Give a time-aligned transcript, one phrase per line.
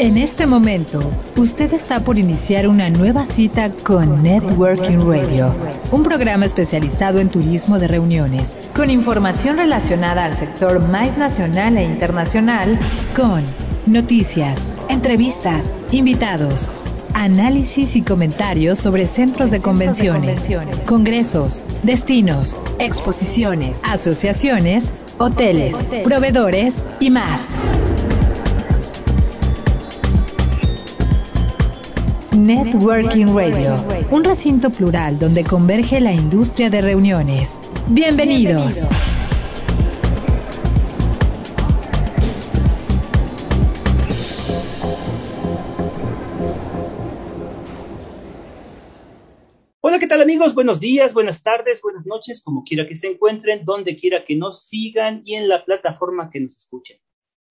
[0.00, 0.98] En este momento,
[1.36, 5.54] usted está por iniciar una nueva cita con Networking Radio,
[5.92, 11.84] un programa especializado en turismo de reuniones, con información relacionada al sector más nacional e
[11.84, 12.78] internacional,
[13.14, 13.44] con
[13.84, 14.58] noticias,
[14.88, 16.70] entrevistas, invitados,
[17.12, 20.40] análisis y comentarios sobre centros de convenciones,
[20.86, 24.82] congresos, destinos, exposiciones, asociaciones,
[25.18, 27.42] hoteles, proveedores y más.
[32.40, 33.74] Networking Radio,
[34.10, 37.50] un recinto plural donde converge la industria de reuniones.
[37.88, 38.74] Bienvenidos.
[49.82, 50.54] Hola, ¿qué tal amigos?
[50.54, 54.66] Buenos días, buenas tardes, buenas noches, como quiera que se encuentren, donde quiera que nos
[54.66, 56.96] sigan y en la plataforma que nos escuchen.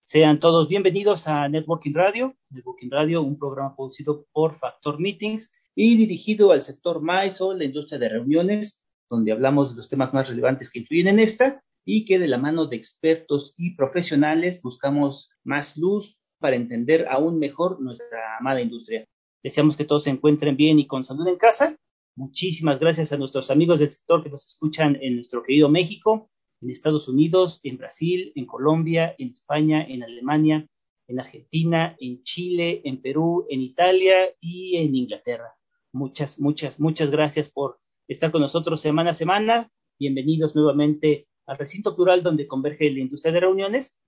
[0.02, 2.34] Sean todos bienvenidos a Networking Radio.
[2.50, 7.98] Networking Radio, un programa producido por Factor Meetings y dirigido al sector MISO, la industria
[7.98, 12.18] de reuniones, donde hablamos de los temas más relevantes que influyen en esta y que
[12.18, 18.38] de la mano de expertos y profesionales buscamos más luz para entender aún mejor nuestra
[18.38, 19.06] amada industria.
[19.42, 21.76] Deseamos que todos se encuentren bien y con salud en casa.
[22.16, 26.29] Muchísimas gracias a nuestros amigos del sector que nos escuchan en nuestro querido México
[26.60, 30.66] en Estados Unidos, en Brasil, en Colombia, en España, en Alemania,
[31.06, 35.54] en Argentina, en Chile, en Perú, en Italia y en Inglaterra.
[35.92, 39.70] Muchas, muchas, muchas gracias por estar con nosotros semana a semana.
[39.98, 43.98] Bienvenidos nuevamente al recinto plural donde converge la industria de reuniones.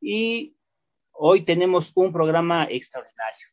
[0.00, 0.56] Y
[1.12, 3.46] hoy tenemos un programa extraordinario.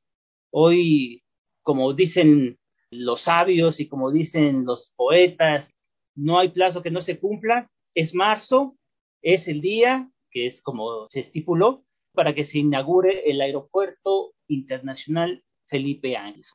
[0.51, 1.23] Hoy,
[1.61, 2.57] como dicen
[2.89, 5.75] los sabios y como dicen los poetas,
[6.15, 8.77] no hay plazo que no se cumpla es marzo,
[9.21, 15.43] es el día, que es como se estipuló, para que se inaugure el Aeropuerto Internacional
[15.67, 16.53] Felipe Ángeles.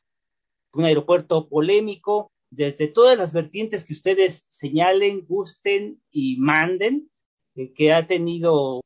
[0.73, 7.09] Un aeropuerto polémico desde todas las vertientes que ustedes señalen, gusten y manden,
[7.55, 8.81] eh, que ha tenido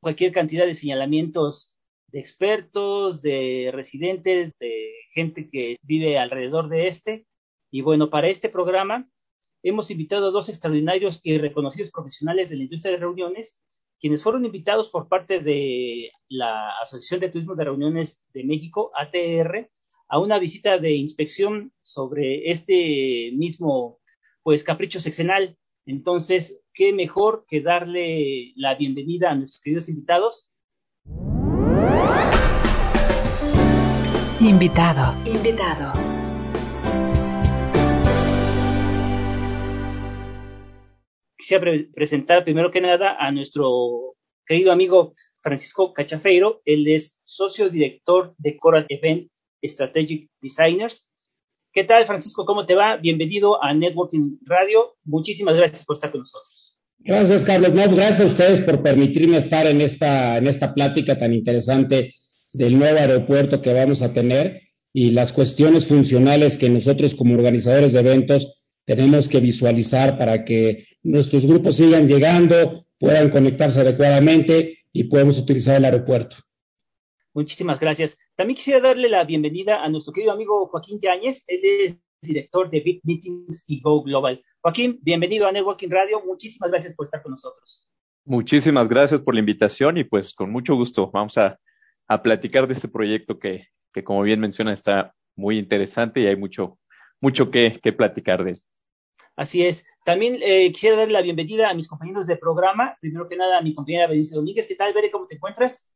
[0.00, 1.72] cualquier cantidad de señalamientos
[2.08, 7.26] de expertos, de residentes, de gente que vive alrededor de este.
[7.72, 9.08] Y bueno, para este programa
[9.64, 13.58] hemos invitado a dos extraordinarios y reconocidos profesionales de la industria de reuniones,
[13.98, 19.70] quienes fueron invitados por parte de la Asociación de Turismo de Reuniones de México, ATR,
[20.08, 24.00] a una visita de inspección sobre este mismo,
[24.42, 25.56] pues, capricho sexenal.
[25.86, 30.46] Entonces, ¿qué mejor que darle la bienvenida a nuestros queridos invitados?
[34.40, 35.26] Invitado.
[35.26, 36.13] Invitado.
[41.44, 44.14] Quisiera presentar primero que nada a nuestro
[44.46, 45.12] querido amigo
[45.42, 46.62] Francisco Cachafeiro.
[46.64, 49.28] Él es socio director de Coral Event
[49.62, 51.06] Strategic Designers.
[51.70, 52.46] ¿Qué tal, Francisco?
[52.46, 52.96] ¿Cómo te va?
[52.96, 54.94] Bienvenido a Networking Radio.
[55.04, 56.78] Muchísimas gracias por estar con nosotros.
[57.00, 57.72] Gracias, Carlos.
[57.74, 62.14] gracias a ustedes por permitirme estar en esta, en esta plática tan interesante
[62.54, 64.62] del nuevo aeropuerto que vamos a tener
[64.94, 70.86] y las cuestiones funcionales que nosotros como organizadores de eventos tenemos que visualizar para que
[71.02, 76.36] nuestros grupos sigan llegando, puedan conectarse adecuadamente y podamos utilizar el aeropuerto.
[77.34, 78.16] Muchísimas gracias.
[78.36, 81.42] También quisiera darle la bienvenida a nuestro querido amigo Joaquín Yáñez.
[81.48, 84.42] Él es director de Big Meetings y Go Global.
[84.60, 86.22] Joaquín, bienvenido a Networking Radio.
[86.24, 87.86] Muchísimas gracias por estar con nosotros.
[88.24, 91.58] Muchísimas gracias por la invitación y pues con mucho gusto vamos a,
[92.22, 96.78] platicar de este proyecto que, que, como bien menciona, está muy interesante y hay mucho,
[97.20, 98.62] mucho que, que platicar de él.
[99.36, 99.84] Así es.
[100.04, 102.96] También eh, quisiera darle la bienvenida a mis compañeros de programa.
[103.00, 104.66] Primero que nada, a mi compañera Benice Domínguez.
[104.68, 105.10] ¿Qué tal, Bere?
[105.10, 105.90] ¿Cómo te encuentras?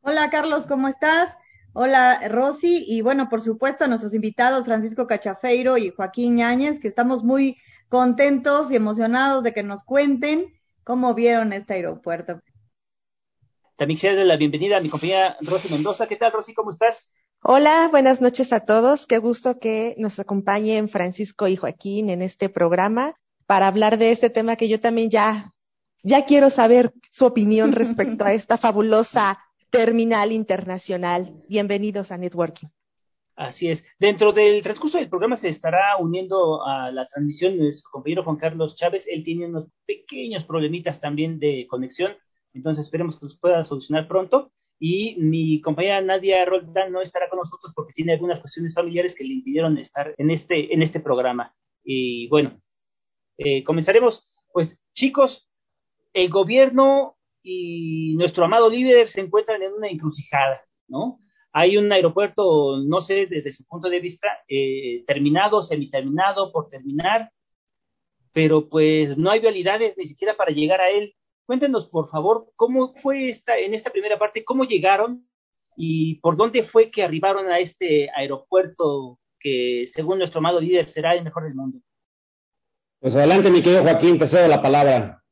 [0.00, 1.36] Hola, Carlos, ¿cómo estás?
[1.74, 2.84] Hola, Rosy.
[2.88, 7.56] Y bueno, por supuesto, a nuestros invitados, Francisco Cachafeiro y Joaquín Ñáñez, que estamos muy
[7.88, 10.52] contentos y emocionados de que nos cuenten
[10.82, 12.40] cómo vieron este aeropuerto.
[13.76, 16.06] También quisiera darle la bienvenida a mi compañera Rosy Mendoza.
[16.06, 16.54] ¿Qué tal, Rosy?
[16.54, 17.12] ¿Cómo estás?
[17.46, 19.06] Hola, buenas noches a todos.
[19.06, 24.30] Qué gusto que nos acompañen Francisco y Joaquín en este programa para hablar de este
[24.30, 25.52] tema que yo también ya,
[26.02, 31.34] ya quiero saber su opinión respecto a esta fabulosa terminal internacional.
[31.46, 32.68] Bienvenidos a Networking.
[33.36, 33.84] Así es.
[33.98, 38.74] Dentro del transcurso del programa se estará uniendo a la transmisión nuestro compañero Juan Carlos
[38.74, 39.06] Chávez.
[39.06, 42.16] Él tiene unos pequeños problemitas también de conexión,
[42.54, 47.38] entonces esperemos que los pueda solucionar pronto y mi compañera Nadia Roldán no estará con
[47.38, 51.54] nosotros porque tiene algunas cuestiones familiares que le impidieron estar en este, en este programa.
[51.82, 52.60] Y bueno,
[53.38, 54.24] eh, comenzaremos.
[54.52, 55.48] Pues chicos,
[56.12, 60.62] el gobierno y nuestro amado líder se encuentran en una encrucijada.
[60.88, 61.20] ¿no?
[61.52, 67.30] Hay un aeropuerto, no sé, desde su punto de vista, eh, terminado, semiterminado, por terminar,
[68.32, 71.14] pero pues no hay vialidades ni siquiera para llegar a él.
[71.46, 75.28] Cuéntenos, por favor, cómo fue esta, en esta primera parte, cómo llegaron
[75.76, 81.14] y por dónde fue que arribaron a este aeropuerto que, según nuestro amado líder, será
[81.14, 81.78] el mejor del mundo.
[83.00, 85.22] Pues adelante, mi querido Joaquín, te cedo la palabra.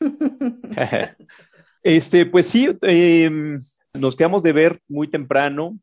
[1.82, 3.30] este, pues sí, eh,
[3.94, 5.78] nos quedamos de ver muy temprano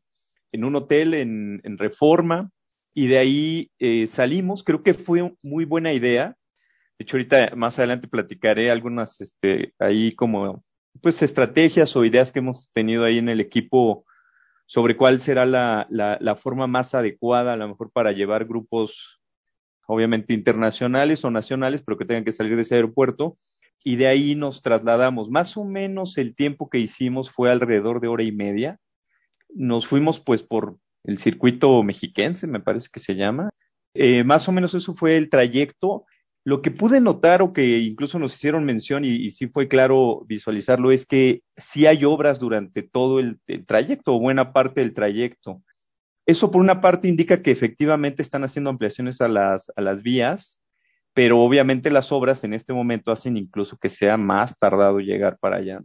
[0.52, 2.52] en un hotel en, en Reforma
[2.94, 4.62] y de ahí eh, salimos.
[4.62, 6.36] Creo que fue muy buena idea.
[7.04, 10.64] De hecho, ahorita más adelante platicaré algunas, este, ahí como,
[11.02, 14.06] pues, estrategias o ideas que hemos tenido ahí en el equipo
[14.64, 19.20] sobre cuál será la, la, forma más adecuada, a lo mejor para llevar grupos,
[19.86, 23.36] obviamente internacionales o nacionales, pero que tengan que salir de ese aeropuerto.
[23.84, 25.28] Y de ahí nos trasladamos.
[25.28, 28.78] Más o menos el tiempo que hicimos fue alrededor de hora y media.
[29.50, 33.50] Nos fuimos pues por el circuito mexiquense, me parece que se llama.
[33.92, 36.06] Eh, más o menos eso fue el trayecto.
[36.46, 40.92] Lo que pude notar o que incluso nos hicieron mención y, sí fue claro visualizarlo
[40.92, 45.62] es que sí hay obras durante todo el, trayecto o buena parte del trayecto.
[46.26, 50.60] Eso por una parte indica que efectivamente están haciendo ampliaciones a las, a las vías,
[51.14, 55.56] pero obviamente las obras en este momento hacen incluso que sea más tardado llegar para
[55.56, 55.80] allá.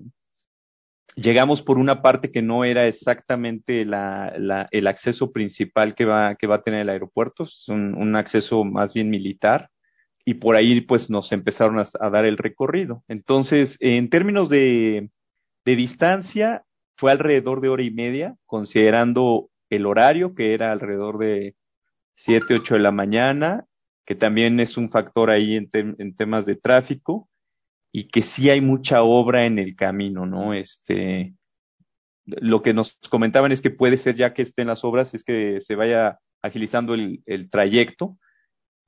[1.16, 6.36] Llegamos por una parte que no era exactamente la, la, el acceso principal que va,
[6.36, 9.70] que va a tener el aeropuerto, es un, un acceso más bien militar
[10.30, 13.04] y por ahí pues nos empezaron a, dar el recorrido.
[13.08, 15.10] Entonces, en términos de,
[15.66, 16.66] de distancia,
[16.98, 21.56] fue alrededor de hora y media, considerando el horario, que era alrededor de
[22.14, 23.66] 7, 8 de la mañana,
[24.06, 27.28] que también es un factor ahí en, en temas de tráfico,
[27.92, 30.54] y que sí hay mucha obra en el camino, ¿no?
[30.54, 31.34] Este,
[32.28, 35.60] lo que nos comentaban es que puede ser ya que estén las obras, es que
[35.62, 38.20] se vaya agilizando el, el trayecto,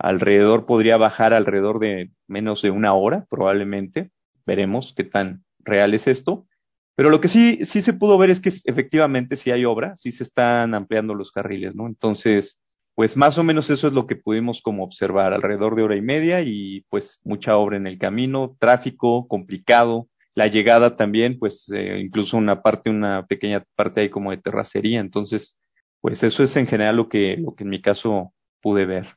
[0.01, 4.12] alrededor podría bajar alrededor de menos de una hora, probablemente.
[4.45, 6.48] Veremos qué tan real es esto.
[6.95, 10.12] Pero lo que sí, sí se pudo ver es que efectivamente sí hay obra, sí
[10.12, 11.88] se están ampliando los carriles, ¿no?
[11.88, 12.59] Entonces,
[12.95, 16.01] pues más o menos eso es lo que pudimos como observar, alrededor de hora y
[16.01, 22.00] media y pues mucha obra en el camino, tráfico complicado, la llegada también, pues eh,
[22.00, 25.00] incluso una parte, una pequeña parte ahí como de terracería.
[25.00, 25.57] Entonces,
[26.01, 29.07] pues eso es en general lo que, lo que en mi caso pude ver.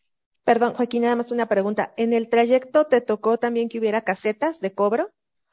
[0.45, 1.95] Perdón, Joaquín, nada más una pregunta.
[1.97, 5.11] ¿En el trayecto te tocó también que hubiera casetas de cobro?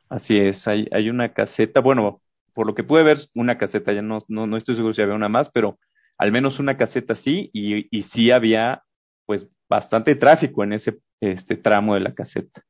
[0.09, 2.21] Así es, hay, hay una caseta, bueno,
[2.53, 5.15] por lo que pude ver, una caseta, ya no, no, no estoy seguro si había
[5.15, 5.79] una más, pero
[6.17, 8.83] al menos una caseta sí, y, y sí había
[9.25, 12.61] pues bastante tráfico en ese este tramo de la caseta.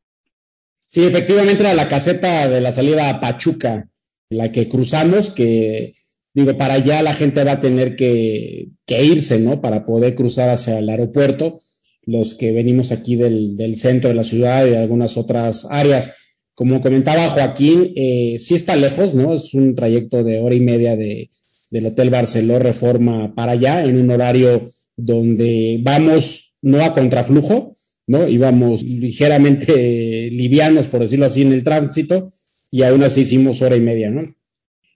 [0.84, 3.88] Sí, efectivamente era la caseta de la salida a Pachuca,
[4.30, 5.94] la que cruzamos, que
[6.34, 9.62] digo, para allá la gente va a tener que, que irse, ¿no?
[9.62, 11.60] Para poder cruzar hacia el aeropuerto
[12.04, 16.12] los que venimos aquí del, centro de la ciudad y de algunas otras áreas.
[16.54, 19.34] Como comentaba Joaquín, eh, sí está lejos, ¿no?
[19.34, 21.30] Es un trayecto de hora y media de,
[21.70, 27.76] del Hotel Barceló Reforma para allá, en un horario donde vamos no a contraflujo,
[28.08, 28.28] ¿no?
[28.28, 32.32] Íbamos ligeramente livianos, por decirlo así, en el tránsito,
[32.70, 34.36] y aún así hicimos hora y media, ¿no?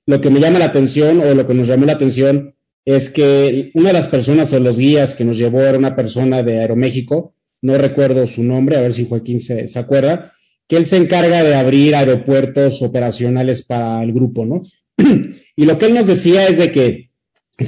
[0.06, 2.55] Lo que me llama la atención, o lo que nos llamó la atención,
[2.86, 6.44] es que una de las personas o los guías que nos llevó era una persona
[6.44, 10.32] de Aeroméxico, no recuerdo su nombre, a ver si Joaquín se, se acuerda,
[10.68, 14.62] que él se encarga de abrir aeropuertos operacionales para el grupo, ¿no?
[15.56, 17.10] y lo que él nos decía es de que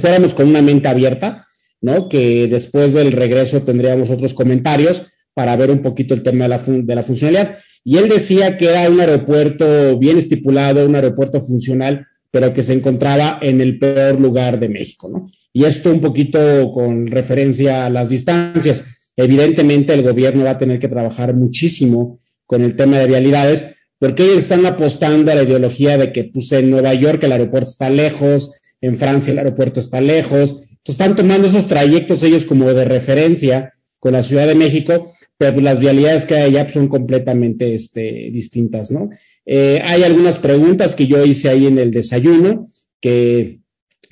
[0.00, 1.46] fuéramos con una mente abierta,
[1.80, 2.08] ¿no?
[2.08, 5.02] Que después del regreso tendríamos otros comentarios
[5.34, 7.58] para ver un poquito el tema de la, de la funcionalidad.
[7.84, 12.72] Y él decía que era un aeropuerto bien estipulado, un aeropuerto funcional, pero que se
[12.72, 15.30] encontraba en el peor lugar de México, ¿no?
[15.52, 18.84] Y esto un poquito con referencia a las distancias.
[19.16, 23.64] Evidentemente el gobierno va a tener que trabajar muchísimo con el tema de vialidades,
[23.98, 27.70] porque ellos están apostando a la ideología de que pues, en Nueva York el aeropuerto
[27.70, 32.72] está lejos, en Francia el aeropuerto está lejos, entonces están tomando esos trayectos ellos como
[32.72, 36.74] de referencia con la Ciudad de México, pero pues, las vialidades que hay allá pues,
[36.74, 39.08] son completamente este, distintas, ¿no?
[39.46, 42.68] Eh, hay algunas preguntas que yo hice ahí en el desayuno
[43.00, 43.60] que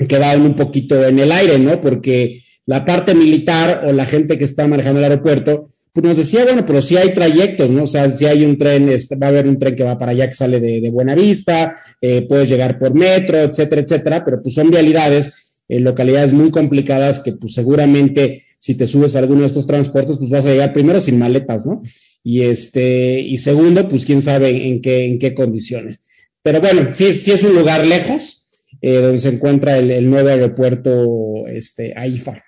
[0.09, 1.80] quedaron un poquito en el aire, ¿no?
[1.80, 6.45] Porque la parte militar o la gente que está manejando el aeropuerto, pues nos decía,
[6.45, 7.85] bueno, pero si hay trayectos, ¿no?
[7.85, 10.12] O sea, si hay un tren, este, va a haber un tren que va para
[10.12, 14.54] allá que sale de, de Buenavista, eh, puedes llegar por metro, etcétera, etcétera, pero pues
[14.54, 15.33] son vialidades
[15.68, 20.16] en localidades muy complicadas que pues seguramente si te subes a alguno de estos transportes,
[20.18, 21.82] pues vas a llegar primero sin maletas, ¿no?
[22.28, 26.00] y este, y segundo, pues quién sabe en qué, en qué condiciones.
[26.42, 28.44] Pero bueno, sí, sí es un lugar lejos,
[28.82, 32.42] eh, donde se encuentra el, nuevo aeropuerto este, AIFA.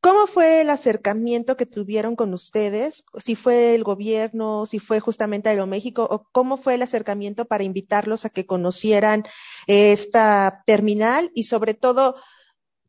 [0.00, 3.04] ¿Cómo fue el acercamiento que tuvieron con ustedes?
[3.18, 8.24] Si fue el gobierno, si fue justamente Aeroméxico, o cómo fue el acercamiento para invitarlos
[8.24, 9.24] a que conocieran
[9.66, 12.16] esta terminal y sobre todo,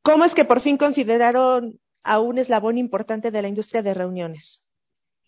[0.03, 4.62] cómo es que por fin consideraron a un eslabón importante de la industria de reuniones?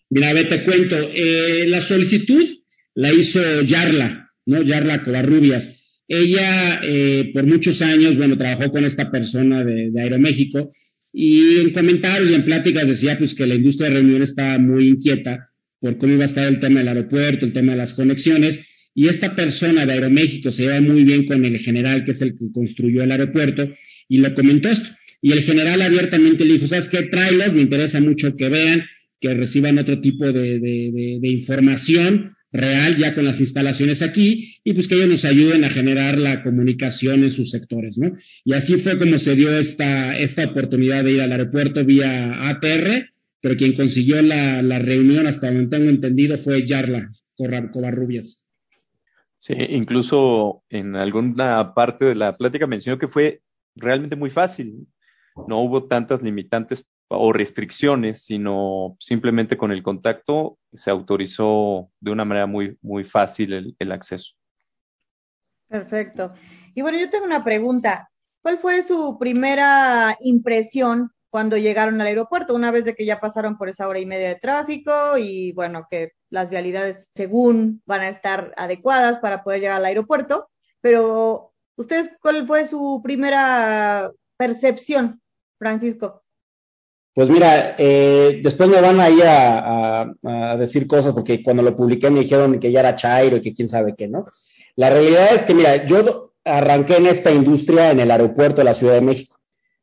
[0.10, 2.46] Mira, ve, te cuento, eh, la solicitud
[2.96, 4.62] la hizo Yarla, ¿no?
[4.62, 5.70] Yarla Covarrubias.
[6.08, 10.72] Ella, eh, por muchos años, bueno, trabajó con esta persona de, de Aeroméxico
[11.12, 14.88] y en comentarios y en pláticas decía pues que la industria de reuniones estaba muy
[14.88, 18.60] inquieta por cómo iba a estar el tema del aeropuerto, el tema de las conexiones,
[18.94, 22.36] y esta persona de Aeroméxico se lleva muy bien con el general, que es el
[22.36, 23.70] que construyó el aeropuerto,
[24.10, 24.90] y le comentó esto.
[25.22, 27.04] Y el general abiertamente le dijo, ¿sabes qué?
[27.04, 28.84] Tráelos, me interesa mucho que vean,
[29.20, 34.96] que reciban otro tipo de, información, real ya con las instalaciones aquí y pues que
[34.96, 38.14] ellos nos ayuden a generar la comunicación en sus sectores, ¿no?
[38.46, 43.10] Y así fue como se dio esta, esta oportunidad de ir al aeropuerto vía ATR,
[43.42, 48.44] pero quien consiguió la, la reunión, hasta donde tengo entendido, fue Yarla Covarrubias.
[49.38, 53.42] Sí, incluso en alguna parte de la plática mencionó que fue
[53.76, 54.88] realmente muy fácil.
[55.48, 62.26] No hubo tantas limitantes o restricciones, sino simplemente con el contacto se autorizó de una
[62.26, 64.34] manera muy, muy fácil el, acceso.
[65.68, 66.34] Perfecto.
[66.76, 68.10] Y bueno, yo tengo una pregunta.
[68.42, 73.58] ¿Cuál fue su primera impresión cuando llegaron al aeropuerto, una vez de que ya pasaron
[73.58, 78.10] por esa hora y media de tráfico y bueno, que las vialidades según van a
[78.10, 80.50] estar adecuadas para poder llegar al aeropuerto,
[80.82, 85.22] pero ustedes, ¿cuál fue su primera percepción,
[85.58, 86.24] Francisco?
[87.14, 92.12] Pues mira, eh, después me van a, a, a, decir cosas porque cuando lo publiqué
[92.12, 94.26] me dijeron que ya era Chairo y que quién sabe qué, ¿no?
[94.76, 98.76] La realidad es que, mira, yo arranqué en esta industria en el aeropuerto de la
[98.76, 99.38] Ciudad de México.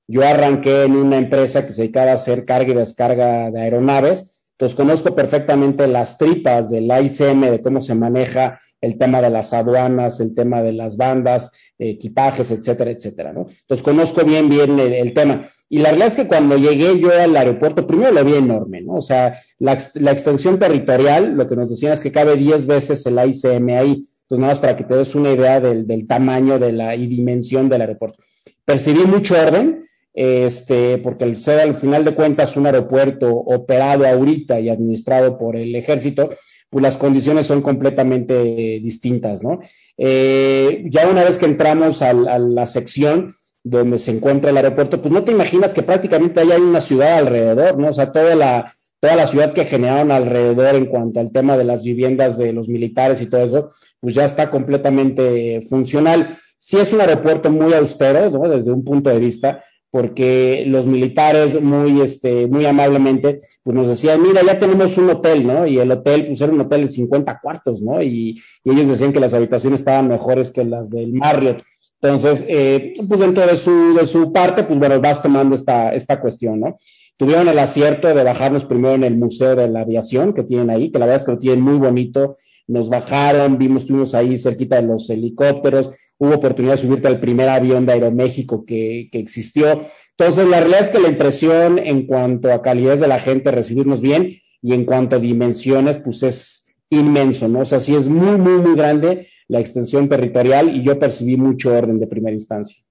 [0.07, 4.47] Yo arranqué en una empresa que se dedicaba a hacer carga y descarga de aeronaves.
[4.53, 9.53] Entonces conozco perfectamente las tripas del ICM, de cómo se maneja el tema de las
[9.53, 13.47] aduanas, el tema de las bandas, equipajes, etcétera, etcétera, ¿no?
[13.49, 15.49] Entonces conozco bien, bien el tema.
[15.69, 18.95] Y la verdad es que cuando llegué yo al aeropuerto, primero lo vi enorme, ¿no?
[18.95, 23.05] O sea, la, la extensión territorial, lo que nos decían es que cabe 10 veces
[23.07, 24.05] el ICM ahí.
[24.25, 27.07] Entonces, nada más para que te des una idea del, del tamaño de la, y
[27.07, 28.23] dimensión del aeropuerto.
[28.65, 34.61] Percibí mucho orden, este, porque el ser al final de cuentas un aeropuerto operado ahorita
[34.61, 36.31] y administrado por el ejército,
[36.71, 38.35] pues las condiciones son completamente
[38.81, 39.61] distintas, ¿no?
[39.99, 45.13] Eh, ya una vez que entramos a la sección, donde se encuentra el aeropuerto, pues
[45.13, 47.89] no te imaginas que prácticamente ahí hay una ciudad alrededor, ¿no?
[47.89, 51.65] O sea, toda la, toda la ciudad que generaron alrededor en cuanto al tema de
[51.65, 56.37] las viviendas de los militares y todo eso, pues ya está completamente funcional.
[56.59, 58.49] Sí es un aeropuerto muy austero, ¿no?
[58.51, 64.21] Desde un punto de vista, porque los militares muy, este, muy amablemente, pues nos decían,
[64.21, 65.67] mira, ya tenemos un hotel, ¿no?
[65.67, 68.03] Y el hotel, pues era un hotel de 50 cuartos, ¿no?
[68.03, 71.63] Y, y ellos decían que las habitaciones estaban mejores que las del Marriott.
[72.05, 76.21] Entonces, eh, pues dentro de su, de su parte, pues bueno, vas tomando esta, esta
[76.21, 76.77] cuestión, ¿no?
[77.17, 80.91] Tuvieron el acierto de bajarnos primero en el Museo de la Aviación que tienen ahí,
[80.91, 82.37] que la verdad es que lo tienen muy bonito.
[82.67, 87.49] Nos bajaron, vimos, estuvimos ahí cerquita de los helicópteros, hubo oportunidad de subirte al primer
[87.49, 89.81] avión de Aeroméxico que, que existió.
[90.19, 94.03] Entonces, la realidad es que la impresión en cuanto a calidad de la gente, recibirnos
[94.03, 94.29] bien,
[94.61, 96.64] y en cuanto a dimensiones, pues es
[96.95, 97.61] inmenso, ¿no?
[97.61, 101.73] O sea, sí es muy, muy, muy grande la extensión territorial y yo percibí mucho
[101.73, 102.83] orden de primera instancia.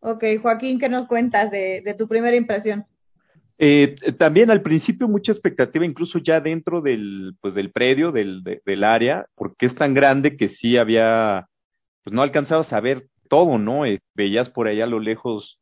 [0.00, 2.84] Ok, Joaquín, ¿qué nos cuentas de, de tu primera impresión?
[3.58, 8.60] Eh, también al principio mucha expectativa, incluso ya dentro del, pues del predio, del, de,
[8.66, 11.48] del área, porque es tan grande que sí había,
[12.04, 13.86] pues no alcanzabas a ver todo, ¿no?
[13.86, 15.58] Eh, veías por allá a lo lejos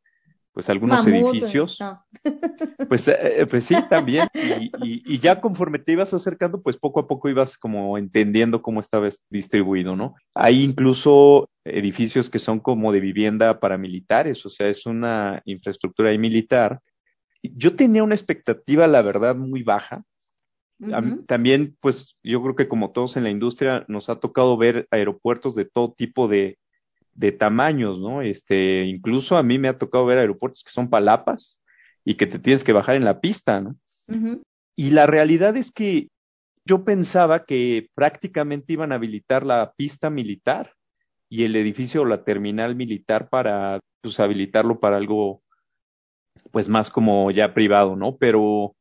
[0.54, 1.76] pues algunos Mamut, edificios.
[1.80, 2.00] no.
[2.88, 4.28] Pues, eh, pues sí, también.
[4.34, 8.62] Y, y, y, ya conforme te ibas acercando, pues poco a poco ibas como entendiendo
[8.62, 10.14] cómo estaba distribuido, ¿no?
[10.34, 16.10] Hay incluso edificios que son como de vivienda para militares, o sea, es una infraestructura
[16.10, 16.80] ahí militar.
[17.42, 20.04] Yo tenía una expectativa, la verdad, muy baja.
[20.78, 21.26] Uh -huh.
[21.26, 25.54] También, pues yo creo que como todos en la industria, nos ha tocado ver aeropuertos
[25.54, 26.58] de todo tipo de,
[27.14, 28.22] de tamaños, ¿no?
[28.22, 31.62] Este, incluso a mí me ha tocado ver aeropuertos que son palapas
[32.04, 33.76] y que te tienes que bajar en la pista, ¿no?
[34.08, 34.42] Uh -huh.
[34.76, 36.08] Y la realidad es que
[36.66, 40.72] yo pensaba que prácticamente iban a habilitar la pista militar
[41.28, 45.42] y el edificio o la terminal militar para, pues, habilitarlo para algo,
[46.50, 48.16] pues, más como ya privado, ¿no?
[48.16, 48.74] Pero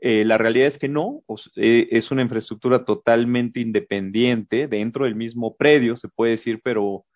[0.00, 1.22] eh, la realidad es que no,
[1.56, 7.06] eh, es una infraestructura totalmente independiente dentro del mismo predio, se puede decir, pero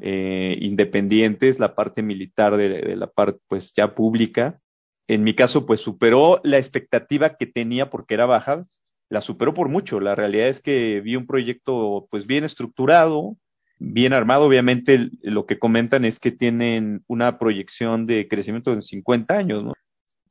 [0.00, 4.60] eh, independientes, la parte militar de, la parte pues ya pública.
[5.08, 8.66] En mi caso pues superó la expectativa que tenía porque era baja,
[9.08, 10.00] la superó por mucho.
[10.00, 13.36] La realidad es que vi un proyecto pues bien estructurado,
[13.78, 14.44] bien armado.
[14.44, 19.72] Obviamente lo que comentan es que tienen una proyección de crecimiento en 50 años, ¿no?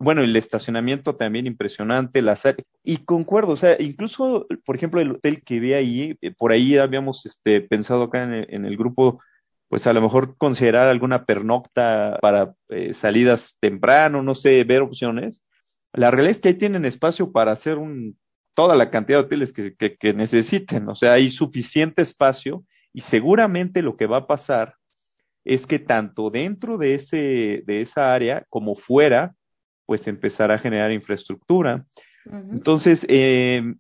[0.02, 2.44] Bueno, el estacionamiento también impresionante, las
[2.84, 6.78] y concuerdo, o sea, incluso, por ejemplo, el hotel que ve ahí, eh, por ahí
[6.78, 9.22] habíamos este, pensado acá en el, grupo,
[9.68, 15.44] pues a lo mejor considerar alguna pernocta para eh, salidas temprano, no sé, ver opciones.
[15.92, 18.18] La realidad es que ahí tienen espacio para hacer un,
[18.54, 22.64] toda la cantidad de hoteles que, que, que necesiten, o sea, hay suficiente espacio
[22.94, 24.76] y seguramente lo que va a pasar
[25.44, 29.36] es que tanto dentro de ese, de esa área como fuera,
[29.90, 31.84] pues empezar a generar infraestructura.
[32.54, 33.74] Entonces, eh,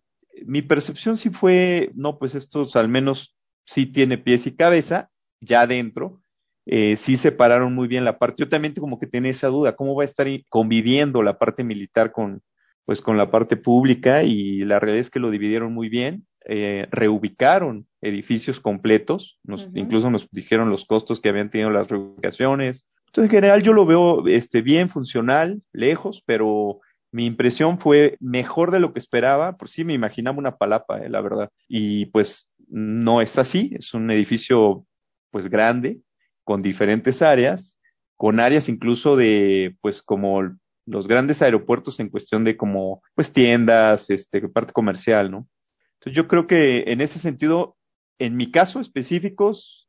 [0.44, 5.68] mi percepción sí fue, no, pues estos al menos sí tiene pies y cabeza, ya
[5.68, 6.20] dentro,
[6.66, 8.42] eh, sí separaron muy bien la parte.
[8.42, 12.12] Yo también como que tenía esa duda, ¿cómo va a estar conviviendo la parte militar
[12.12, 12.42] con,
[12.86, 14.24] pues con la parte pública?
[14.24, 20.10] Y la realidad es que lo dividieron muy bien, eh, reubicaron edificios completos, nos, incluso
[20.10, 24.28] nos dijeron los costos que habían tenido las reubicaciones, entonces, en general, yo lo veo
[24.28, 26.80] este, bien funcional, lejos, pero
[27.12, 29.58] mi impresión fue mejor de lo que esperaba.
[29.58, 31.50] Por sí me imaginaba una palapa, eh, la verdad.
[31.68, 33.72] Y pues no es así.
[33.74, 34.86] Es un edificio,
[35.32, 36.02] pues grande,
[36.44, 37.80] con diferentes áreas,
[38.16, 40.44] con áreas incluso de, pues como
[40.86, 45.48] los grandes aeropuertos en cuestión de como, pues tiendas, este, parte comercial, ¿no?
[45.96, 47.76] Entonces yo creo que en ese sentido,
[48.20, 49.89] en mi caso específicos,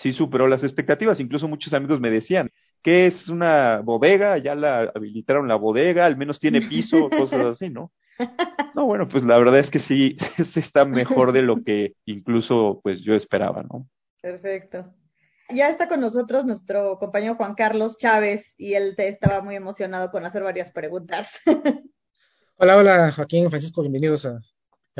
[0.00, 1.20] sí superó las expectativas.
[1.20, 2.50] Incluso muchos amigos me decían,
[2.82, 4.38] que es una bodega?
[4.38, 7.92] Ya la habilitaron la bodega, al menos tiene piso, cosas así, ¿no?
[8.74, 10.16] No, bueno, pues la verdad es que sí,
[10.56, 13.86] está mejor de lo que incluso pues yo esperaba, ¿no?
[14.22, 14.92] Perfecto.
[15.50, 20.10] Ya está con nosotros nuestro compañero Juan Carlos Chávez y él te estaba muy emocionado
[20.10, 21.28] con hacer varias preguntas.
[22.62, 24.38] Hola, hola, Joaquín, Francisco, bienvenidos a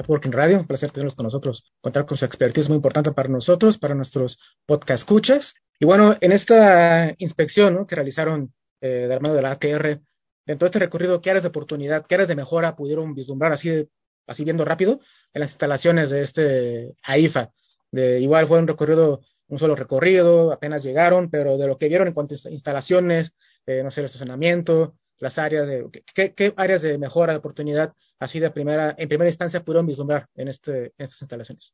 [0.00, 0.60] Networking Radio.
[0.60, 1.64] Un placer tenerlos con nosotros.
[1.80, 5.54] Contar con su expertise muy importante para nosotros, para nuestros podcast escuchas.
[5.78, 10.00] Y bueno, en esta inspección que realizaron eh, de Armado de la ATR,
[10.46, 13.88] dentro de este recorrido, ¿qué áreas de oportunidad, qué áreas de mejora pudieron vislumbrar así,
[14.26, 15.00] así viendo rápido
[15.34, 17.50] en las instalaciones de este AIFA?
[17.92, 22.08] De, igual fue un recorrido, un solo recorrido, apenas llegaron, pero de lo que vieron
[22.08, 23.32] en cuanto a instalaciones,
[23.66, 28.40] eh, no sé, el estacionamiento, las áreas de, ¿qué, áreas de mejora, de oportunidad así
[28.40, 31.72] de primera, en primera instancia pudieron vislumbrar en, este, en estas instalaciones?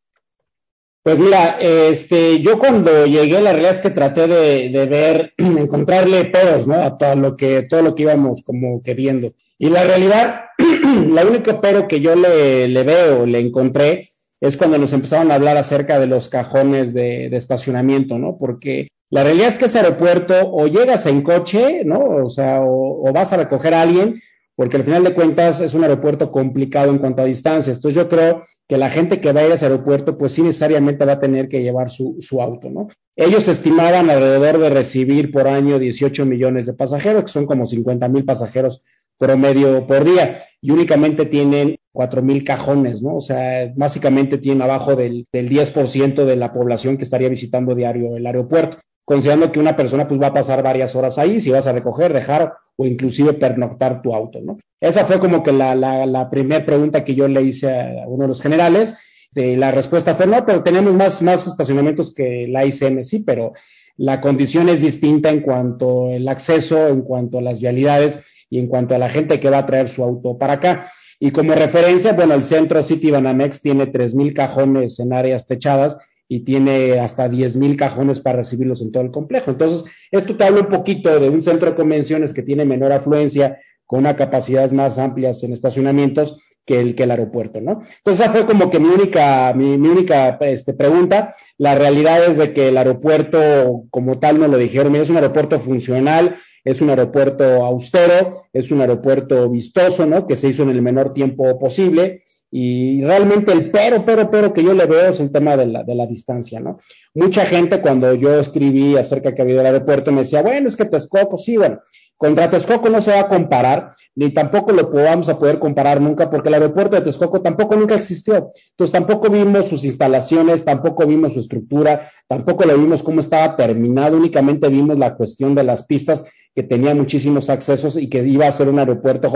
[1.02, 6.26] Pues mira, este, yo cuando llegué, la realidad es que traté de, de ver, encontrarle
[6.26, 6.74] peros, ¿no?
[6.74, 9.32] A todo lo que, todo lo que íbamos como que viendo.
[9.58, 10.40] Y la realidad,
[11.08, 14.08] la única pero que yo le, le veo, le encontré,
[14.40, 18.36] es cuando nos empezaron a hablar acerca de los cajones de, estacionamiento, ¿no?
[18.38, 22.00] Porque la realidad es que ese aeropuerto o llegas en coche, ¿no?
[22.26, 24.20] O sea, o, vas a recoger a alguien,
[24.56, 27.72] porque al final de cuentas es un aeropuerto complicado en cuanto a distancia.
[27.72, 30.42] Entonces yo creo que la gente que va a ir a ese aeropuerto, pues sí
[30.42, 32.88] necesariamente va a tener que llevar su, su auto, ¿no?
[33.14, 38.08] Ellos estimaban alrededor de recibir por año 18 millones de pasajeros, que son como 50
[38.08, 38.82] mil pasajeros
[39.18, 43.16] promedio por día, y únicamente tienen 4 mil cajones, ¿no?
[43.16, 48.16] O sea, básicamente tienen abajo del, del 10% de la población que estaría visitando diario
[48.16, 51.66] el aeropuerto considerando que una persona pues va a pasar varias horas ahí, si vas
[51.66, 54.58] a recoger, dejar o inclusive pernoctar tu auto, ¿no?
[54.80, 58.28] Esa fue como que la, la, primera pregunta que yo le hice a uno de
[58.28, 58.94] los generales.
[59.34, 63.52] Eh, la respuesta fue no, pero tenemos más, más estacionamientos que la ICM, sí, pero
[63.96, 68.18] la condición es distinta en cuanto al acceso, en cuanto a las vialidades
[68.50, 70.90] y en cuanto a la gente que va a traer su auto para acá.
[71.20, 75.96] Y como referencia, bueno, el centro City Banamex tiene 3.000 cajones en áreas techadas
[76.28, 79.50] y tiene hasta 10.000 cajones para recibirlos en todo el complejo.
[79.50, 83.58] Entonces, esto te habla un poquito de un centro de convenciones que tiene menor afluencia,
[83.84, 87.80] con una capacidades más amplias en estacionamientos que el, que el aeropuerto, ¿no?
[87.98, 91.36] Entonces, esa fue como que mi única, mi, mi única este, pregunta.
[91.58, 95.60] La realidad es de que el aeropuerto, como tal, no lo dijeron, es un aeropuerto
[95.60, 96.34] funcional,
[96.64, 100.26] es un aeropuerto austero, es un aeropuerto vistoso, ¿no?
[100.26, 104.62] Que se hizo en el menor tiempo posible y realmente el pero, pero, pero que
[104.62, 106.78] yo le veo es el tema de la, de la distancia, ¿no?
[107.14, 110.84] Mucha gente cuando yo escribí acerca que había el aeropuerto me decía, bueno, es que
[110.84, 111.80] Texcoco, sí, bueno,
[112.16, 116.30] contra Texcoco no se va a comparar, ni tampoco lo vamos a poder comparar nunca,
[116.30, 118.50] porque el aeropuerto de Texcoco tampoco nunca existió.
[118.70, 124.16] Entonces tampoco vimos sus instalaciones, tampoco vimos su estructura, tampoco le vimos cómo estaba terminado,
[124.16, 126.24] únicamente vimos la cuestión de las pistas
[126.54, 129.30] que tenía muchísimos accesos y que iba a ser un aeropuerto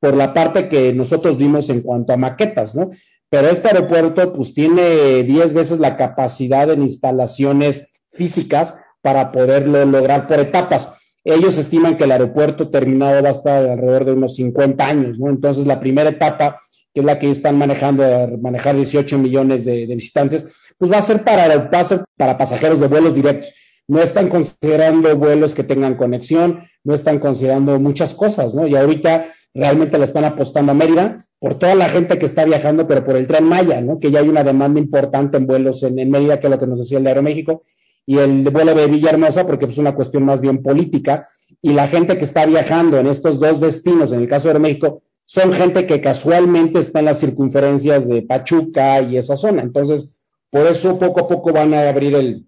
[0.00, 2.90] por la parte que nosotros vimos en cuanto a maquetas, ¿no?
[3.30, 10.26] Pero este aeropuerto pues tiene 10 veces la capacidad en instalaciones físicas para poderlo lograr
[10.26, 10.88] por etapas.
[11.24, 15.30] Ellos estiman que el aeropuerto terminado va a estar alrededor de unos 50 años, ¿no?
[15.30, 16.60] Entonces, la primera etapa,
[16.92, 18.04] que es la que ellos están manejando,
[18.42, 20.44] manejar 18 millones de, visitantes,
[20.76, 23.50] pues va a ser para, va a para pasajeros de vuelos directos.
[23.88, 28.66] No están considerando vuelos que tengan conexión, no están considerando muchas cosas, ¿no?
[28.66, 32.86] Y ahorita realmente le están apostando a Mérida por toda la gente que está viajando,
[32.86, 33.98] pero por el tren Maya, ¿no?
[33.98, 36.66] Que ya hay una demanda importante en vuelos en, en Mérida, que es lo que
[36.66, 37.62] nos decía el de Aeroméxico,
[38.06, 41.26] y el vuelo de Villahermosa, porque es una cuestión más bien política,
[41.62, 45.02] y la gente que está viajando en estos dos destinos, en el caso de México,
[45.26, 49.62] son gente que casualmente está en las circunferencias de Pachuca y esa zona.
[49.62, 52.46] Entonces, por eso poco a poco van a abrir el,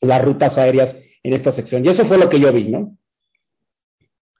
[0.00, 1.84] las rutas aéreas en esta sección.
[1.84, 2.96] Y eso fue lo que yo vi, ¿no?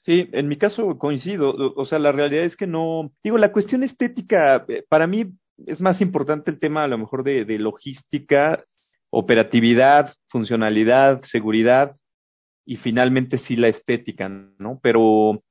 [0.04, 1.54] Sí, en mi caso coincido.
[1.76, 3.10] O sea, la realidad es que no.
[3.22, 5.32] Digo, la cuestión estética, eh, para mí
[5.66, 8.62] es más importante el tema a lo mejor de, de logística
[9.10, 11.96] operatividad, funcionalidad, seguridad
[12.64, 14.78] y finalmente sí la estética, ¿no?
[14.82, 15.42] Pero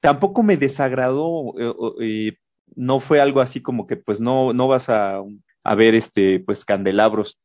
[0.00, 1.54] tampoco me desagradó,
[2.00, 2.36] eh,
[2.74, 5.22] no fue algo así como que pues no, no vas a,
[5.64, 7.36] a ver este, pues candelabros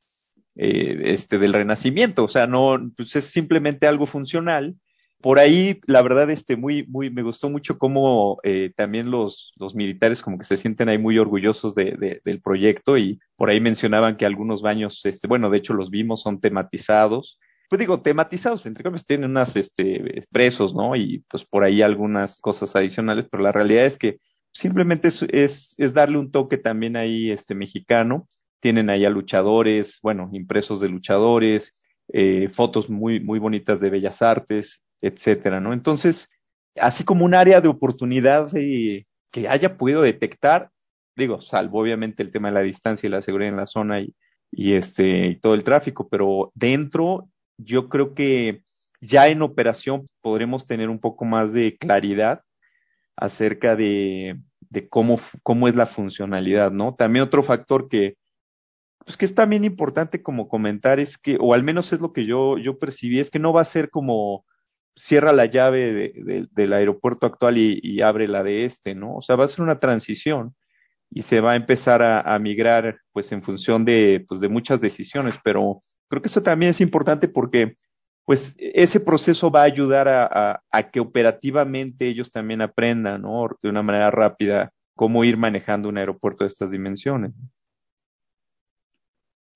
[0.56, 4.76] eh, este del renacimiento, o sea, no, pues es simplemente algo funcional
[5.22, 9.76] por ahí, la verdad, este, muy, muy, me gustó mucho cómo eh, también los, los
[9.76, 13.60] militares como que se sienten ahí muy orgullosos de, de, del proyecto y por ahí
[13.60, 17.40] mencionaban que algunos baños, este, bueno, de hecho los vimos, son tematizados.
[17.70, 20.96] Pues digo, tematizados, entre comillas, tienen unas, este, expresos, ¿no?
[20.96, 24.18] Y pues por ahí algunas cosas adicionales, pero la realidad es que
[24.52, 28.28] simplemente es, es, es darle un toque también ahí, este, mexicano.
[28.60, 31.72] Tienen ahí a luchadores, bueno, impresos de luchadores,
[32.14, 35.74] eh, fotos muy, muy bonitas de bellas artes, etcétera, ¿no?
[35.74, 36.30] Entonces,
[36.76, 40.70] así como un área de oportunidad que haya podido detectar,
[41.16, 44.14] digo, salvo obviamente el tema de la distancia y la seguridad en la zona y,
[44.52, 48.62] y este, y todo el tráfico, pero dentro, yo creo que
[49.02, 52.42] ya en operación podremos tener un poco más de claridad
[53.16, 56.96] acerca de, de cómo, cómo es la funcionalidad, ¿no?
[56.96, 58.16] También otro factor que,
[59.00, 62.26] pues que es también importante como comentar es que, o al menos es lo que
[62.26, 64.46] yo, yo percibí, es que no va a ser como
[64.96, 69.16] cierra la llave de, del aeropuerto actual y, abre la de este, ¿no?
[69.16, 70.56] O sea, va a ser una transición
[71.10, 75.36] y se va a empezar a, migrar, pues, en función de, pues, de muchas decisiones,
[75.44, 77.76] pero creo que eso también es importante porque,
[78.26, 83.48] pues, ese proceso va a ayudar a, a que operativamente ellos también aprendan, ¿no?
[83.62, 87.32] De una manera rápida cómo ir manejando un aeropuerto de estas dimensiones.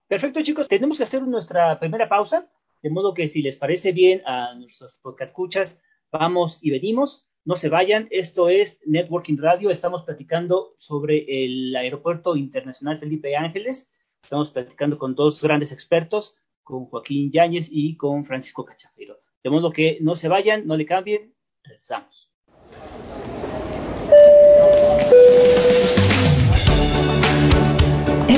[0.07, 0.67] Perfecto, chicos.
[0.67, 2.47] Tenemos que hacer nuestra primera pausa.
[2.81, 7.25] De modo que si les parece bien a nuestros podcast escuchas, vamos y venimos.
[7.43, 9.69] No se vayan, esto es Networking Radio.
[9.69, 13.89] Estamos platicando sobre el Aeropuerto Internacional Felipe Ángeles.
[14.23, 19.19] Estamos platicando con dos grandes expertos, con Joaquín Yáñez y con Francisco Cachafero.
[19.43, 22.31] De modo que no se vayan, no le cambien, regresamos.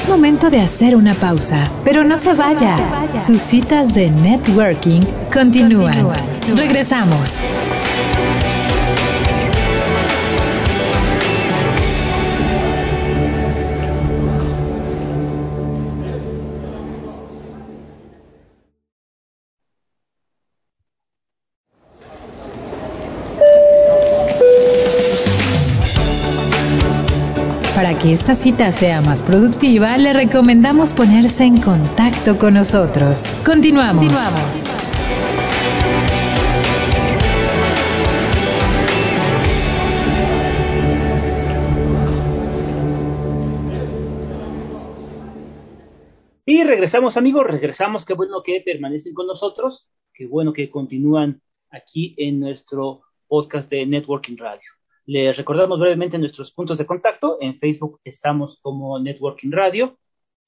[0.07, 2.77] Es momento de hacer una pausa, pero no se vaya.
[3.27, 5.01] Sus citas de networking
[5.33, 6.07] continúan.
[6.55, 7.29] Regresamos.
[28.07, 33.19] Que esta cita sea más productiva, le recomendamos ponerse en contacto con nosotros.
[33.45, 34.05] Continuamos.
[34.05, 34.63] Continuamos.
[46.45, 52.15] Y regresamos amigos, regresamos, qué bueno que permanecen con nosotros, qué bueno que continúan aquí
[52.17, 54.76] en nuestro podcast de Networking Radio.
[55.09, 57.37] Les recordamos brevemente nuestros puntos de contacto.
[57.39, 59.97] En Facebook estamos como Networking Radio.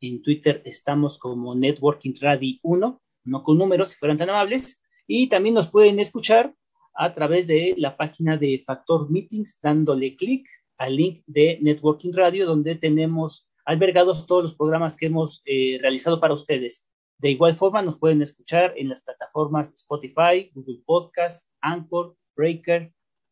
[0.01, 4.81] En Twitter estamos como Networking Radio 1, no con números, si fueran tan amables.
[5.07, 6.53] Y también nos pueden escuchar
[6.93, 10.45] a través de la página de Factor Meetings, dándole clic
[10.77, 16.19] al link de Networking Radio, donde tenemos albergados todos los programas que hemos eh, realizado
[16.19, 16.85] para ustedes.
[17.17, 22.91] De igual forma, nos pueden escuchar en las plataformas Spotify, Google Podcast, Anchor, Breaker,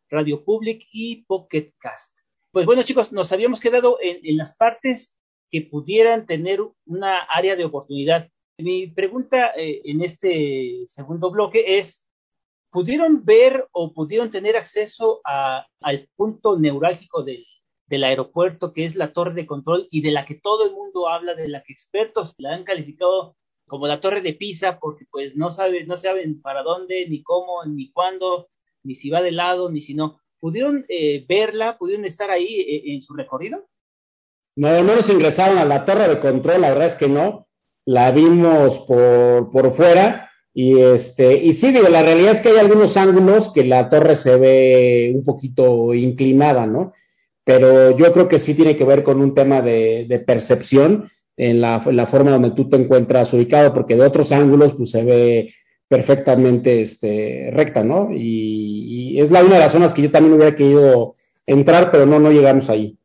[0.10, 2.16] Radio Public y Pocket Cast.
[2.52, 5.16] Pues bueno, chicos, nos habíamos quedado en, las partes
[5.52, 8.30] que pudieran tener una área de oportunidad.
[8.58, 12.08] Mi pregunta eh, en este segundo bloque es,
[12.72, 17.46] ¿pudieron ver o pudieron tener acceso al punto neurálgico del,
[17.88, 21.08] del aeropuerto, que es la torre de control y de la que todo el mundo
[21.08, 23.36] habla, de la que expertos la han calificado
[23.68, 27.66] como la torre de Pisa, porque pues no saben, no saben para dónde, ni cómo,
[27.66, 28.50] ni cuándo,
[28.88, 30.20] ni si va de lado, ni si no.
[30.40, 31.78] ¿Pudieron eh, verla?
[31.78, 33.66] ¿Pudieron estar ahí eh, en su recorrido?
[34.56, 37.48] No, no nos ingresaron a la torre de control, la verdad es que no.
[37.86, 42.58] La vimos por, por fuera y este, y sí, digo, la realidad es que hay
[42.58, 46.94] algunos ángulos que la torre se ve un poquito inclinada, ¿no?
[47.44, 51.84] Pero yo creo que sí tiene que ver con un tema de, percepción en la,
[51.86, 55.54] en la, forma donde tú te encuentras ubicado, porque de otros ángulos pues se ve
[55.88, 58.10] perfectamente este, recta, ¿no?
[58.12, 62.06] Y, y, es la una de las zonas que yo también hubiera querido entrar, pero
[62.06, 62.98] no, no llegamos ahí.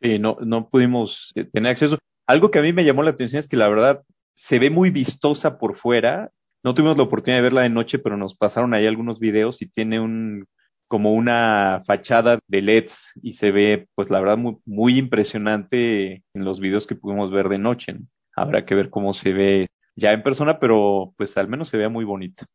[0.00, 1.98] Sí, no, no pudimos eh, tener acceso.
[2.26, 4.02] Algo que a mí me llamó la atención es que la verdad
[4.34, 6.30] se ve muy vistosa por fuera.
[6.62, 9.66] No tuvimos la oportunidad de verla de noche, pero nos pasaron ahí algunos videos y
[9.66, 10.44] tiene un
[10.88, 16.44] como una fachada de LEDs y se ve, pues la verdad, muy, muy impresionante en
[16.44, 17.96] los videos que pudimos ver de noche.
[18.36, 21.88] Habrá que ver cómo se ve ya en persona, pero pues al menos se vea
[21.88, 22.46] muy bonita.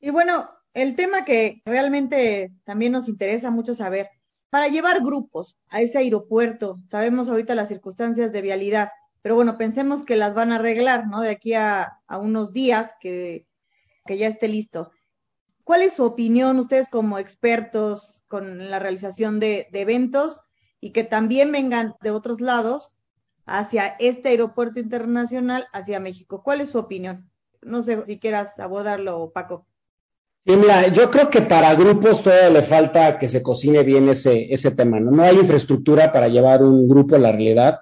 [0.00, 4.10] Y bueno, el tema que realmente también nos interesa mucho saber,
[4.50, 8.90] para llevar grupos a ese aeropuerto, sabemos ahorita las circunstancias de vialidad,
[9.22, 11.20] pero bueno, pensemos que las van a arreglar, ¿no?
[11.20, 13.46] De aquí a, a unos días que,
[14.06, 14.90] que ya esté listo.
[15.64, 20.40] ¿Cuál es su opinión, ustedes como expertos con la realización de, de, eventos
[20.80, 22.94] y que también vengan de otros lados
[23.48, 26.42] hacia este aeropuerto internacional, hacia México?
[26.44, 27.30] ¿Cuál es su opinión?
[27.62, 29.66] No sé si quieras abordarlo, Paco.
[30.46, 34.52] Sí, mira, yo creo que para grupos todavía le falta que se cocine bien ese,
[34.52, 35.00] ese tema.
[35.00, 35.10] ¿no?
[35.10, 37.80] no hay infraestructura para llevar un grupo a la realidad.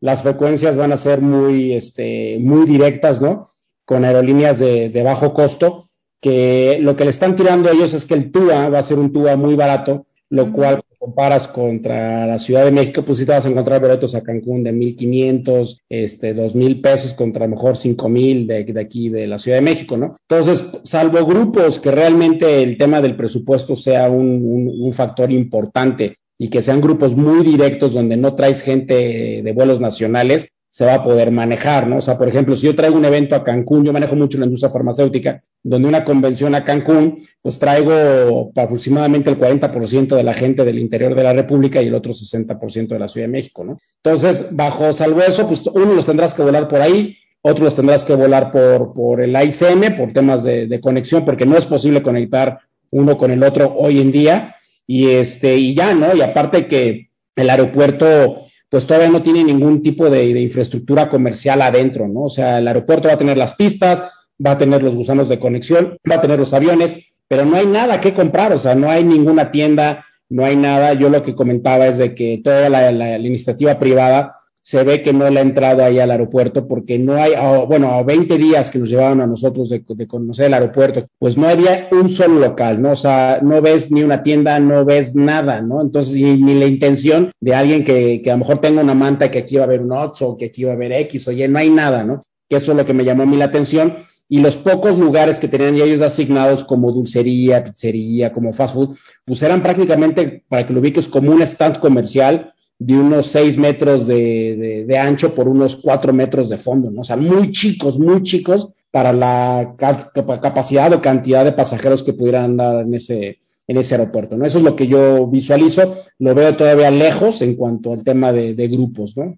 [0.00, 3.50] Las frecuencias van a ser muy, este, muy directas, ¿no?
[3.84, 5.86] Con aerolíneas de, de bajo costo
[6.20, 9.12] que lo que le están tirando ellos es que el TUA va a ser un
[9.12, 13.46] TUA muy barato, lo cual comparas contra la Ciudad de México, pues sí te vas
[13.46, 18.46] a encontrar boletos a Cancún de 1.500, este, 2.000 pesos contra a lo mejor 5.000
[18.46, 20.16] de, de aquí de la Ciudad de México, ¿no?
[20.28, 26.16] Entonces, salvo grupos que realmente el tema del presupuesto sea un, un, un factor importante
[26.38, 30.94] y que sean grupos muy directos donde no traes gente de vuelos nacionales, se va
[30.94, 31.98] a poder manejar, ¿no?
[31.98, 34.44] O sea, por ejemplo, si yo traigo un evento a Cancún, yo manejo mucho la
[34.44, 40.64] industria farmacéutica, donde una convención a Cancún, pues traigo aproximadamente el 40% de la gente
[40.64, 43.78] del interior de la República y el otro 60% de la Ciudad de México, ¿no?
[44.02, 48.04] Entonces, bajo salvo eso, pues uno los tendrás que volar por ahí, otros los tendrás
[48.04, 52.02] que volar por, por el ICM, por temas de, de conexión, porque no es posible
[52.02, 52.58] conectar
[52.90, 56.14] uno con el otro hoy en día, y este, y ya, ¿no?
[56.14, 62.08] Y aparte que el aeropuerto, pues todavía no tiene ningún tipo de, infraestructura comercial adentro,
[62.08, 62.22] ¿no?
[62.22, 64.02] O sea, el aeropuerto va a tener las pistas,
[64.44, 66.94] va a tener los gusanos de conexión, va a tener los aviones,
[67.28, 70.92] pero no hay nada que comprar, o sea, no hay ninguna tienda, no hay nada.
[70.94, 74.35] Yo lo que comentaba es de que toda la, la iniciativa privada
[74.66, 77.34] se ve que no le ha entrado ahí al aeropuerto porque no hay,
[77.68, 81.46] bueno, a 20 días que nos llevaban a nosotros de, conocer el aeropuerto, pues no
[81.46, 82.90] había un solo local, ¿no?
[82.90, 85.80] O sea, no ves ni una tienda, no ves nada, ¿no?
[85.80, 89.30] Entonces, ni, ni la intención de alguien que, que, a lo mejor tenga una manta
[89.30, 91.60] que aquí va a haber un Oxxo, que aquí va a haber X, oye, no
[91.60, 92.24] hay nada, ¿no?
[92.48, 93.98] Que eso es lo que me llamó a mí la atención
[94.28, 99.40] y los pocos lugares que tenían ellos asignados como dulcería, pizzería, como fast food, pues
[99.42, 104.56] eran prácticamente, para que lo ubiques, como un stand comercial de unos seis metros de,
[104.56, 107.00] de, de, ancho por unos cuatro metros de fondo, ¿no?
[107.00, 112.44] O sea, muy chicos, muy chicos para la capacidad o cantidad de pasajeros que pudieran
[112.44, 114.44] andar en ese, en ese aeropuerto, ¿no?
[114.44, 118.54] Eso es lo que yo visualizo, lo veo todavía lejos en cuanto al tema de,
[118.54, 119.36] de grupos, ¿no?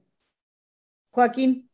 [1.10, 1.68] Joaquín.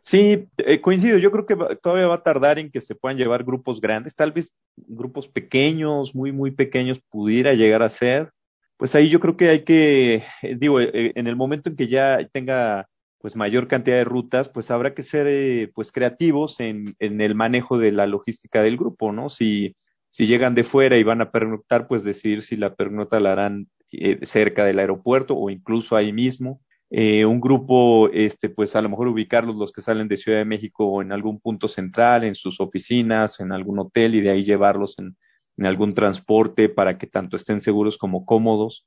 [0.00, 1.18] Sí, eh, coincido.
[1.18, 4.14] Yo creo que va, todavía va a tardar en que se puedan llevar grupos grandes.
[4.14, 8.32] Tal vez grupos pequeños, muy, muy pequeños, pudiera llegar a ser
[8.78, 11.88] pues ahí yo creo que hay que, eh, digo, eh, en el momento en que
[11.88, 12.88] ya tenga
[13.20, 17.34] pues mayor cantidad de rutas, pues habrá que ser eh, pues creativos en, en el
[17.34, 19.28] manejo de la logística del grupo, ¿no?
[19.28, 19.74] Si,
[20.10, 23.68] si llegan de fuera y van a pernoctar, pues decidir si la pernocta la harán
[23.92, 26.60] eh, cerca del aeropuerto o incluso ahí mismo.
[26.90, 30.44] Eh, un grupo, este, pues a lo mejor ubicarlos los que salen de Ciudad de
[30.44, 34.98] México en algún punto central, en sus oficinas, en algún hotel y de ahí llevarlos
[34.98, 35.16] en,
[35.58, 38.86] en algún transporte para que tanto estén seguros como cómodos.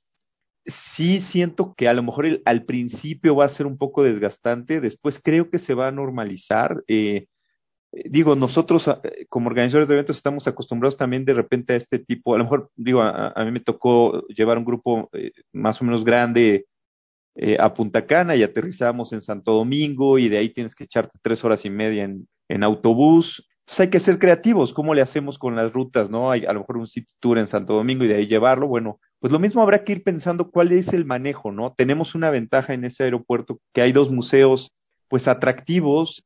[0.65, 4.79] Sí siento que a lo mejor el, al principio va a ser un poco desgastante,
[4.79, 6.83] después creo que se va a normalizar.
[6.87, 7.27] Eh,
[7.91, 8.89] digo, nosotros
[9.29, 12.71] como organizadores de eventos estamos acostumbrados también de repente a este tipo, a lo mejor,
[12.75, 16.67] digo, a, a mí me tocó llevar un grupo eh, más o menos grande
[17.35, 21.17] eh, a Punta Cana y aterrizamos en Santo Domingo y de ahí tienes que echarte
[21.21, 24.73] tres horas y media en, en autobús entonces hay que ser creativos.
[24.73, 26.09] ¿Cómo le hacemos con las rutas?
[26.09, 26.31] ¿No?
[26.31, 28.67] Hay a lo mejor un city tour en Santo Domingo y de ahí llevarlo.
[28.67, 31.73] Bueno, pues lo mismo habrá que ir pensando cuál es el manejo, ¿no?
[31.77, 34.71] Tenemos una ventaja en ese aeropuerto que hay dos museos,
[35.07, 36.23] pues atractivos.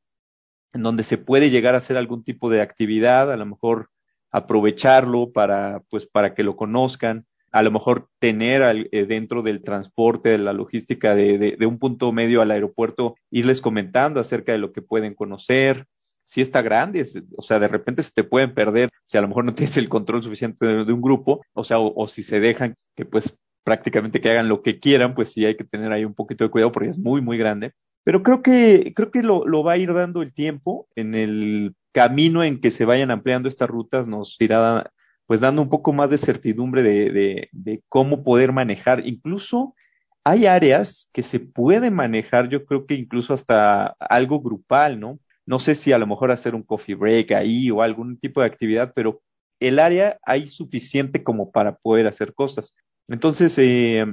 [0.74, 3.90] en donde se puede llegar a hacer algún tipo de actividad, a lo mejor
[4.32, 10.30] aprovecharlo para, pues, para que lo conozcan, a lo mejor tener eh, dentro del transporte,
[10.30, 14.58] de la logística de, de, de, un punto medio al aeropuerto, irles comentando acerca de
[14.58, 15.88] lo que pueden conocer.
[16.26, 17.08] Si está grande,
[17.38, 19.88] o sea, de repente se te pueden perder si a lo mejor no tienes el
[19.88, 23.34] control suficiente de, un grupo, o sea, o, si se dejan que pues
[23.64, 26.50] prácticamente que hagan lo que quieran, pues sí hay que tener ahí un poquito de
[26.50, 27.74] cuidado porque es muy, muy grande.
[28.04, 31.76] Pero creo que, creo que lo, lo va a ir dando el tiempo en el
[31.92, 34.92] camino en que se vayan ampliando estas rutas, nos irá
[35.28, 39.08] pues dando un poco más de certidumbre de, de, de cómo poder manejar.
[39.08, 39.76] Incluso
[40.24, 45.20] hay áreas que se pueden manejar, yo creo que incluso hasta algo grupal, ¿no?
[45.46, 48.48] No sé si a lo mejor hacer un coffee break ahí o algún tipo de
[48.48, 49.22] actividad, pero
[49.60, 52.74] el área hay suficiente como para poder hacer cosas.
[53.08, 54.06] Entonces, eh,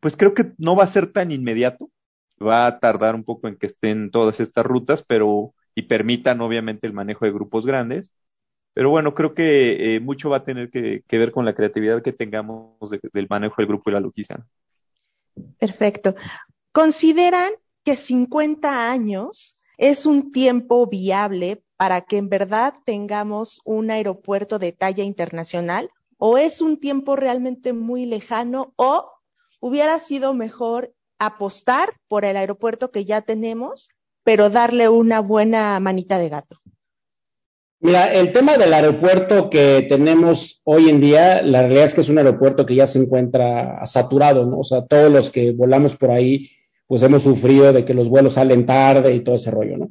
[0.00, 1.90] pues creo que no va a ser tan inmediato,
[2.40, 6.86] va a tardar un poco en que estén todas estas rutas, pero y permitan obviamente
[6.88, 8.12] el manejo de grupos grandes.
[8.74, 12.12] Pero bueno, creo que eh, mucho va a tener que, ver con la creatividad que
[12.12, 14.44] tengamos de, del manejo del grupo y la logística.
[15.58, 16.16] Perfecto.
[16.72, 17.52] ¿Consideran
[17.84, 24.72] que 50 años es un tiempo viable para que en verdad tengamos un aeropuerto de
[24.72, 25.88] talla internacional?
[26.18, 28.74] ¿O es un tiempo realmente muy lejano?
[28.76, 29.08] ¿O
[29.60, 33.88] hubiera sido mejor apostar por el aeropuerto que ya tenemos,
[34.24, 36.56] pero darle una buena manita de gato?
[37.80, 42.08] Mira, el tema del aeropuerto que tenemos hoy en día, la realidad es que es
[42.08, 44.58] un aeropuerto que ya se encuentra saturado, ¿no?
[44.58, 46.50] O sea, todos los que volamos por ahí,
[46.88, 49.90] pues hemos sufrido de que los vuelos salen tarde y todo ese rollo, ¿no?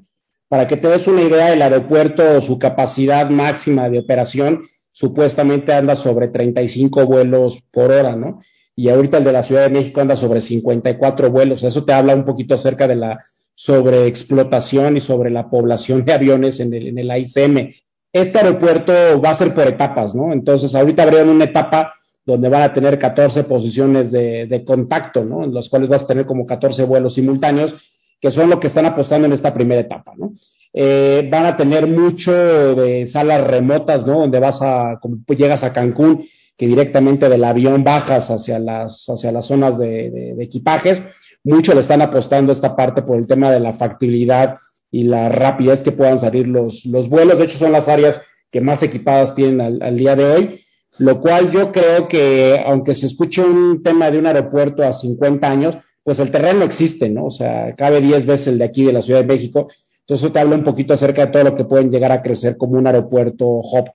[0.50, 5.96] Para que te des una idea, el aeropuerto, su capacidad máxima de operación, supuestamente anda
[5.96, 8.42] sobre 35 vuelos por hora, ¿no?
[8.76, 11.64] Y ahorita el de la Ciudad de México anda sobre 54 vuelos.
[11.64, 16.60] Eso te habla un poquito acerca de la sobreexplotación y sobre la población de aviones
[16.60, 17.72] en el, en el AICM.
[18.14, 20.34] Este aeropuerto va a ser por etapas, ¿no?
[20.34, 21.94] Entonces, ahorita abrieron una etapa
[22.28, 25.44] donde van a tener 14 posiciones de, contacto, ¿no?
[25.44, 27.74] En las cuales vas a tener como 14 vuelos simultáneos,
[28.22, 30.34] que son lo que están apostando en esta primera etapa, ¿no?
[30.74, 32.32] Eh, van a tener mucho
[32.76, 34.20] de salas remotas, ¿no?
[34.20, 39.32] Donde vas a, como llegas a Cancún, que directamente del avión bajas hacia las, hacia
[39.32, 41.02] las zonas de, de, de equipajes
[41.48, 44.58] mucho le están apostando esta parte por el tema de la factibilidad
[44.92, 47.40] y la rapidez que puedan salir los, los vuelos.
[47.40, 48.20] De hecho, son las áreas
[48.52, 50.62] que más equipadas tienen al, día de hoy,
[51.00, 55.50] lo cual yo creo que, aunque se escuche un tema de un aeropuerto a 50
[55.50, 57.26] años, pues el terreno existe, ¿no?
[57.26, 59.68] O sea, cabe 10 veces el de aquí de la Ciudad de México.
[60.02, 62.78] Entonces, te hablo un poquito acerca de todo lo que pueden llegar a crecer como
[62.78, 63.92] un aeropuerto hub.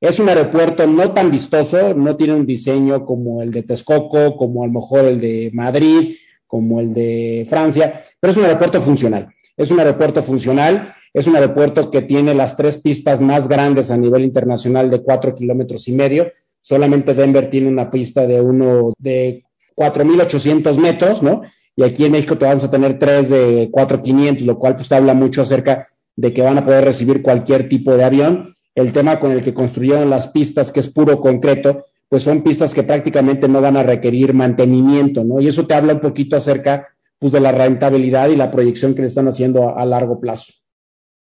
[0.00, 4.64] Es un aeropuerto no tan vistoso, no tiene un diseño como el de Texcoco, como
[4.64, 6.16] a lo mejor el de Madrid,
[6.48, 9.28] como el de Francia, pero es un aeropuerto funcional.
[9.56, 13.96] Es un aeropuerto funcional, es un aeropuerto que tiene las tres pistas más grandes a
[13.96, 16.32] nivel internacional de cuatro kilómetros y medio.
[16.62, 19.44] Solamente Denver tiene una pista de uno de
[19.76, 21.42] 4.800 metros, ¿no?
[21.74, 25.14] Y aquí en México te vamos a tener tres de 4.500, lo cual pues habla
[25.14, 28.54] mucho acerca de que van a poder recibir cualquier tipo de avión.
[28.74, 32.74] El tema con el que construyeron las pistas, que es puro concreto, pues son pistas
[32.74, 35.40] que prácticamente no van a requerir mantenimiento, ¿no?
[35.40, 39.02] Y eso te habla un poquito acerca, pues, de la rentabilidad y la proyección que
[39.02, 40.52] le están haciendo a, a largo plazo.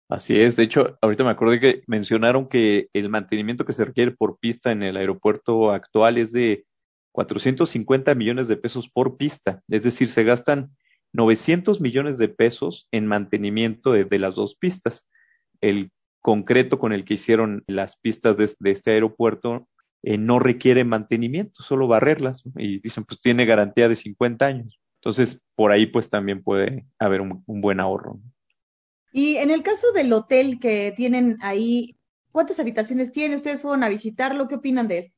[0.08, 4.12] Así es, de hecho, ahorita me acordé que mencionaron que el mantenimiento que se requiere
[4.12, 6.66] por pista en el aeropuerto actual es de
[7.12, 10.76] 450 millones de pesos por pista, es decir, se gastan
[11.14, 15.08] 900 millones de pesos en mantenimiento de, las dos pistas.
[15.62, 15.92] El
[16.22, 19.68] concreto con el que hicieron las pistas de, este aeropuerto
[20.04, 22.44] eh, no requiere mantenimiento, solo barrerlas.
[22.58, 24.80] Y dicen, pues tiene garantía de 50 años.
[25.02, 28.20] Entonces, por ahí pues también puede haber un buen ahorro.
[29.18, 31.96] Y en el caso del hotel que tienen ahí,
[32.34, 33.38] ¿cuántas habitaciones tiene?
[33.38, 34.50] ¿Ustedes fueron a visitarlo?
[34.50, 35.12] ¿Qué opinan de él?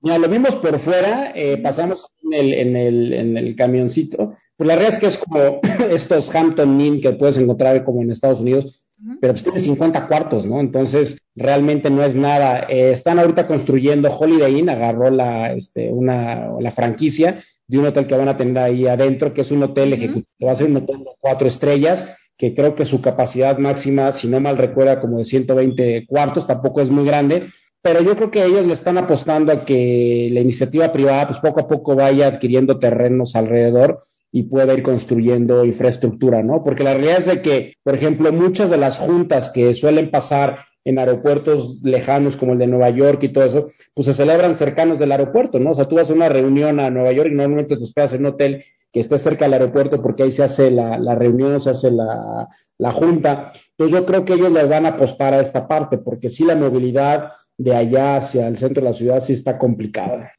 [0.00, 4.34] Ya lo vimos por fuera, eh, pasamos en el, en, el, en el camioncito.
[4.56, 5.60] Pues la realidad es que es como
[5.94, 8.82] estos Hampton Inn que puedes encontrar como en Estados Unidos,
[9.20, 10.58] pero pues tiene 50 cuartos, ¿no?
[10.58, 12.66] Entonces, realmente no es nada.
[12.68, 18.08] Eh, están ahorita construyendo Holiday Inn, agarró la, este, una, la franquicia de un hotel
[18.08, 19.98] que van a tener ahí adentro, que es un hotel uh -huh.
[19.98, 22.04] ejecutivo, va a ser un hotel de cuatro estrellas,
[22.36, 26.80] que creo que su capacidad máxima, si no mal recuerda, como de 120 cuartos, tampoco
[26.80, 27.48] es muy grande,
[27.82, 31.60] pero yo creo que ellos le están apostando a que la iniciativa privada, pues poco
[31.60, 34.00] a poco vaya adquiriendo terrenos alrededor
[34.32, 36.62] y pueda ir construyendo infraestructura, ¿no?
[36.64, 40.98] Porque la realidad es que, por ejemplo, muchas de las juntas que suelen pasar en
[40.98, 45.12] aeropuertos lejanos como el de Nueva York y todo eso, pues se celebran cercanos del
[45.12, 45.70] aeropuerto, ¿no?
[45.70, 48.20] O sea, tú vas a una reunión a Nueva York y normalmente te esperas en
[48.20, 48.64] un hotel
[48.96, 52.48] que esté cerca del aeropuerto porque ahí se hace la, la reunión, se hace la,
[52.78, 53.52] la junta.
[53.76, 56.56] Entonces yo creo que ellos les van a apostar a esta parte porque sí la
[56.56, 60.32] movilidad de allá hacia el centro de la ciudad sí está complicada.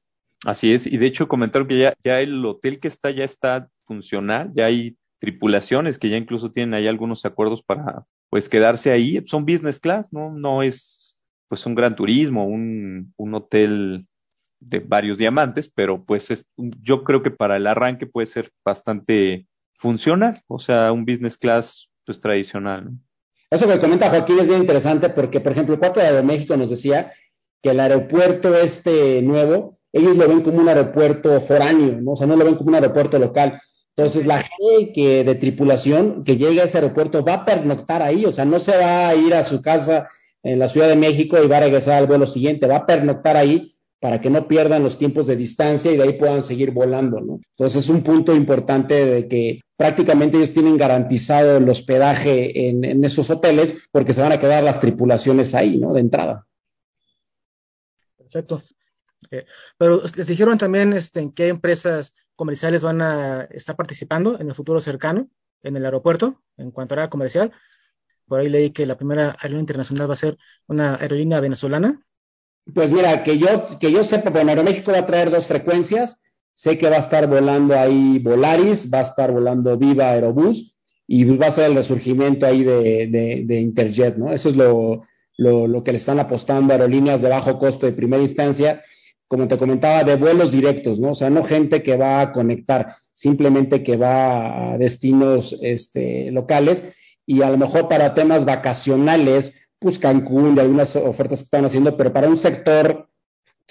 [0.44, 3.70] Así es, y de hecho comentaron que ya, ya el hotel que está ya está
[3.86, 9.22] funcional, ya hay tripulaciones que ya incluso tienen ahí algunos acuerdos para pues quedarse ahí,
[9.28, 14.08] son business class, no, no es pues un gran turismo, un, un hotel
[14.60, 19.48] de varios diamantes, pero pues es, yo creo que para el arranque puede ser bastante
[19.78, 22.90] funcional, o sea, un business class pues tradicional.
[23.50, 26.70] Eso que comenta Joaquín es bien interesante porque, por ejemplo, el Cuatro de México nos
[26.70, 27.14] decía
[27.62, 32.12] que el aeropuerto este nuevo, ellos lo ven como un aeropuerto foráneo, ¿no?
[32.12, 33.62] O sea, no lo ven como un aeropuerto local.
[33.96, 38.26] Entonces, la gente que de tripulación que llega a ese aeropuerto va a pernoctar ahí,
[38.26, 40.08] o sea, no se va a ir a su casa
[40.44, 43.38] en la Ciudad de México y va a regresar al vuelo siguiente, va a pernoctar
[43.38, 47.20] ahí para que no pierdan los tiempos de distancia y de ahí puedan seguir volando,
[47.20, 47.40] ¿no?
[47.58, 53.30] Entonces, es un punto importante de que prácticamente ellos tienen garantizado el hospedaje en, esos
[53.30, 55.94] hoteles porque se van a quedar las tripulaciones ahí, ¿no?
[55.94, 56.46] De entrada.
[58.18, 58.64] Perfecto.
[59.32, 59.46] Eh,
[59.78, 64.56] pero les dijeron también este, en qué empresas comerciales van a estar participando en el
[64.56, 65.30] futuro cercano
[65.64, 67.52] en el aeropuerto en cuanto a área comercial.
[68.28, 70.38] Por ahí leí que la primera aerolínea internacional va a ser
[70.68, 72.02] una aerolínea venezolana.
[72.74, 76.18] Pues mira, que yo, que yo sepa, bueno, Aeroméxico va a traer dos frecuencias.
[76.54, 80.74] Sé que va a estar volando ahí Volaris, va a estar volando Viva Aerobús
[81.08, 84.34] y va a ser el resurgimiento ahí de, de, de Interjet, ¿no?
[84.34, 85.04] Eso es lo,
[85.38, 88.82] lo, lo, que le están apostando a aerolíneas de bajo costo de primera instancia
[89.28, 91.12] como te comentaba, de vuelos directos, ¿no?
[91.12, 96.84] O sea, no gente que va a conectar, simplemente que va a destinos este, locales
[97.26, 101.96] y a lo mejor para temas vacacionales, pues Cancún y algunas ofertas que están haciendo,
[101.96, 103.10] pero para un sector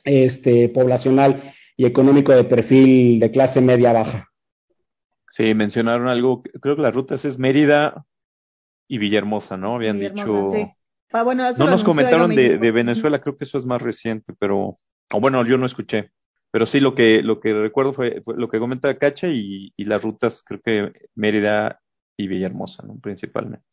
[0.05, 1.43] este, poblacional
[1.77, 4.29] y económico de perfil de clase media baja.
[5.31, 8.07] Sí, mencionaron algo, creo que las rutas es Mérida
[8.89, 9.75] y Villahermosa, ¿no?
[9.75, 10.51] Habían dicho...
[10.53, 10.67] Sí.
[11.13, 14.77] Ah, bueno, no nos comentaron de, de Venezuela, creo que eso es más reciente, pero
[15.13, 16.11] o bueno, yo no escuché,
[16.51, 20.03] pero sí lo que, lo que recuerdo fue, lo que comenta Cacha y, y, las
[20.03, 21.81] rutas, creo que Mérida
[22.17, 22.99] y Villahermosa, ¿no?
[23.01, 23.67] Principalmente.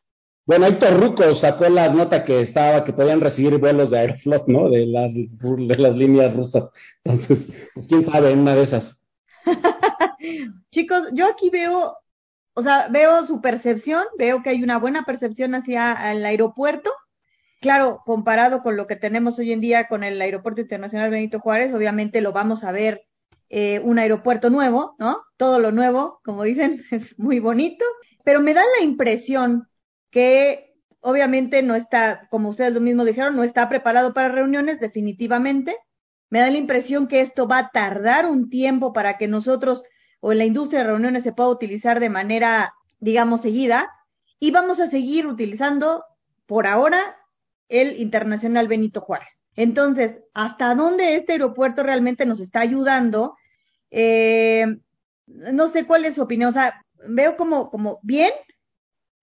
[0.46, 4.70] Bueno, Héctor Ruco sacó la nota que estaba, que podían recibir vuelos de Aeroflot, ¿no?
[4.70, 6.70] De las, de las líneas rusas.
[7.04, 9.00] Entonces, pues quién sabe, una de esas.
[10.72, 11.98] Chicos, yo aquí veo,
[12.54, 16.92] o sea, veo su percepción, veo que hay una buena percepción hacia el aeropuerto,
[17.64, 21.74] Claro, comparado con lo que tenemos hoy en día con el Aeropuerto Internacional Benito Juárez,
[21.74, 23.06] obviamente lo vamos a ver
[23.50, 25.22] eh, un aeropuerto nuevo, ¿no?
[25.38, 27.86] Todo lo nuevo, como dicen, es muy bonito,
[28.26, 29.70] pero me da la impresión
[30.14, 35.76] que obviamente no está, como ustedes lo mismo dijeron, no está preparado para reuniones, definitivamente.
[36.30, 39.84] Me da la impresión que esto va a tardar un tiempo para que nosotros
[40.22, 43.92] o en la industria de reuniones se pueda utilizar de manera, digamos, seguida.
[44.40, 46.06] Y vamos a seguir utilizando
[46.46, 47.18] por ahora
[47.68, 49.30] el Internacional Benito Juárez.
[49.56, 53.36] Entonces, ¿hasta dónde este aeropuerto realmente nos está ayudando?
[53.90, 54.78] Eh,
[55.26, 58.32] no sé cuál es su opinión, o sea, veo como, como bien,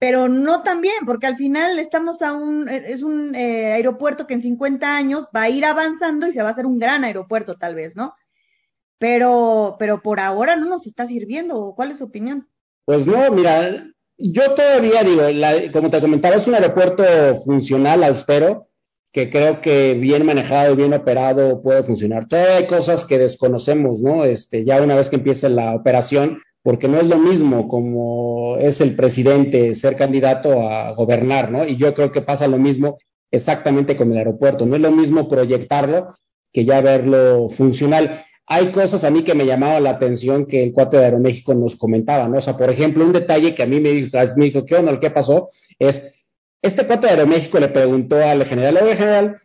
[0.00, 4.32] pero no tan bien, porque al final estamos a un, es un eh, aeropuerto que
[4.32, 7.58] en 50 años va a ir avanzando y se va a hacer un gran aeropuerto
[7.58, 8.14] tal vez, ¿no?
[8.98, 11.74] Pero, pero por ahora no nos está sirviendo.
[11.76, 12.48] ¿Cuál es su opinión?
[12.86, 13.84] Pues no, mira,
[14.16, 15.22] yo todavía digo,
[15.70, 17.04] como te comentaba, es un aeropuerto
[17.44, 18.68] funcional, austero,
[19.12, 22.26] que creo que bien manejado y bien operado puede funcionar.
[22.26, 24.24] Todavía hay cosas que desconocemos, ¿no?
[24.24, 28.80] Este, ya una vez que empiece la operación, porque no es lo mismo como es
[28.80, 31.66] el presidente ser candidato a gobernar, ¿no?
[31.66, 32.98] Y yo creo que pasa lo mismo
[33.30, 34.66] exactamente con el aeropuerto.
[34.66, 36.10] No es lo mismo proyectarlo
[36.52, 40.72] que ya verlo funcional hay cosas a mí que me llamaban la atención que el
[40.72, 42.38] cuate de Aeroméxico nos comentaba, ¿no?
[42.38, 44.98] O sea, por ejemplo, un detalle que a mí me dijo, me dijo ¿qué onda?
[44.98, 45.50] ¿Qué pasó?
[45.78, 46.02] Es,
[46.60, 49.36] este cuate de Aeroméxico le preguntó al general, oye, general,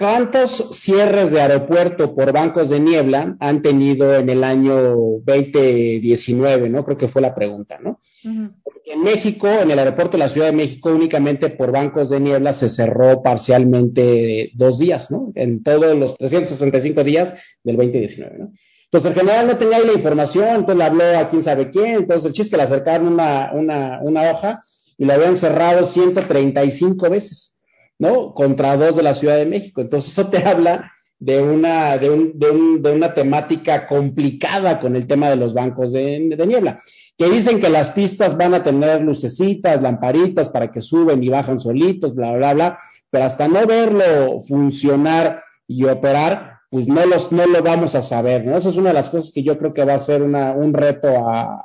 [0.00, 4.94] ¿cuántos cierres de aeropuerto por bancos de niebla han tenido en el año
[5.24, 6.86] 2019, ¿no?
[6.86, 8.00] Creo que fue la pregunta, ¿no?
[8.22, 12.54] en México, en el aeropuerto de la Ciudad de México, únicamente por bancos de niebla
[12.54, 15.30] se cerró parcialmente dos días, ¿no?
[15.36, 17.32] En todos los 365 días
[17.62, 18.52] del 2019, ¿no?
[18.86, 21.98] Entonces el general no tenía ahí la información, entonces le habló a quién sabe quién,
[21.98, 24.62] entonces el chiste que le acercaron una, una, una hoja
[24.98, 27.54] y le habían cerrado 135 veces,
[28.00, 28.34] ¿no?
[28.34, 29.80] Contra dos de la Ciudad de México.
[29.80, 30.90] Entonces eso te habla
[31.20, 35.52] de una, de, un, de, un, de una temática complicada con el tema de los
[35.52, 36.80] bancos de, niebla
[37.16, 41.60] que dicen que las pistas van a tener lucecitas, lamparitas para que suben y bajan
[41.60, 42.78] solitos, bla, bla, bla,
[43.10, 48.46] pero hasta no verlo funcionar y operar, pues no, los, no lo vamos a saber,
[48.46, 48.56] ¿no?
[48.56, 50.72] Esa es una de las cosas que yo creo que va a ser una, un
[50.72, 51.62] reto a,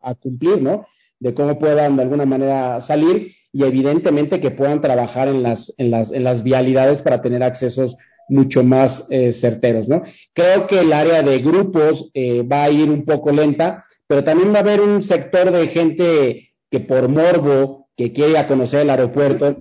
[0.00, 0.86] a, cumplir, ¿no?
[1.18, 5.90] De cómo puedan de alguna manera salir y evidentemente que puedan trabajar en las, en
[5.90, 7.96] las, en las vialidades para tener accesos
[8.28, 10.02] mucho más eh, certeros, ¿no?
[10.34, 14.52] Creo que el área de grupos eh, va a ir un poco lenta, pero también
[14.52, 19.56] va a haber un sector de gente que por morbo, que quiere conocer el aeropuerto,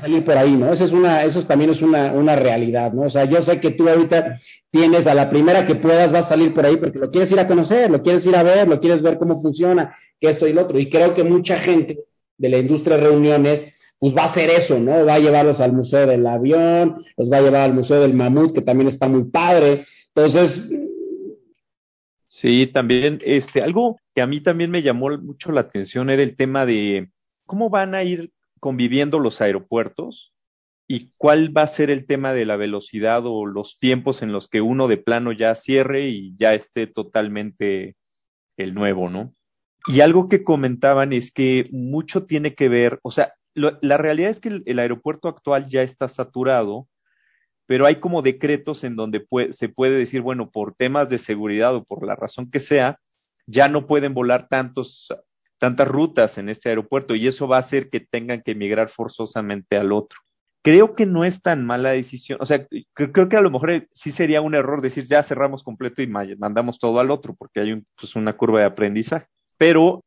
[0.00, 0.72] salir por ahí, ¿no?
[0.72, 3.02] Eso es una, eso también es una, una realidad, ¿no?
[3.02, 4.38] O sea, yo sé que tú ahorita
[4.70, 7.40] tienes a la primera que puedas, vas a salir por ahí porque lo quieres ir
[7.40, 10.52] a conocer, lo quieres ir a ver, lo quieres ver cómo funciona, que esto y
[10.52, 10.78] lo otro.
[10.78, 11.98] Y creo que mucha gente
[12.36, 13.62] de la industria de reuniones,
[13.98, 15.06] pues va a hacer eso, ¿no?
[15.06, 18.54] Va a llevarlos al Museo del Avión, los va a llevar al Museo del Mamut,
[18.54, 19.84] que también está muy padre.
[20.14, 20.68] Entonces.
[22.26, 26.36] Sí, también, este, algo que a mí también me llamó mucho la atención era el
[26.36, 27.08] tema de
[27.46, 28.30] cómo van a ir
[28.60, 30.32] conviviendo los aeropuertos
[30.88, 34.48] y cuál va a ser el tema de la velocidad o los tiempos en los
[34.48, 37.96] que uno de plano ya cierre y ya esté totalmente
[38.56, 39.32] el nuevo, ¿no?
[39.88, 44.40] Y algo que comentaban es que mucho tiene que ver, o sea, la realidad es
[44.40, 46.88] que el, aeropuerto actual ya está saturado,
[47.66, 51.84] pero hay como decretos en donde se puede decir, bueno, por temas de seguridad o
[51.84, 53.00] por la razón que sea,
[53.46, 55.08] ya no pueden volar tantos
[55.58, 59.76] tantas rutas en este aeropuerto y eso va a hacer que tengan que emigrar forzosamente
[59.76, 60.18] al otro.
[60.62, 64.10] Creo que no es tan mala decisión, o sea, creo que a lo mejor sí
[64.10, 68.16] sería un error decir ya cerramos completo y mandamos todo al otro porque hay pues
[68.16, 69.26] una curva de aprendizaje,
[69.58, 70.04] pero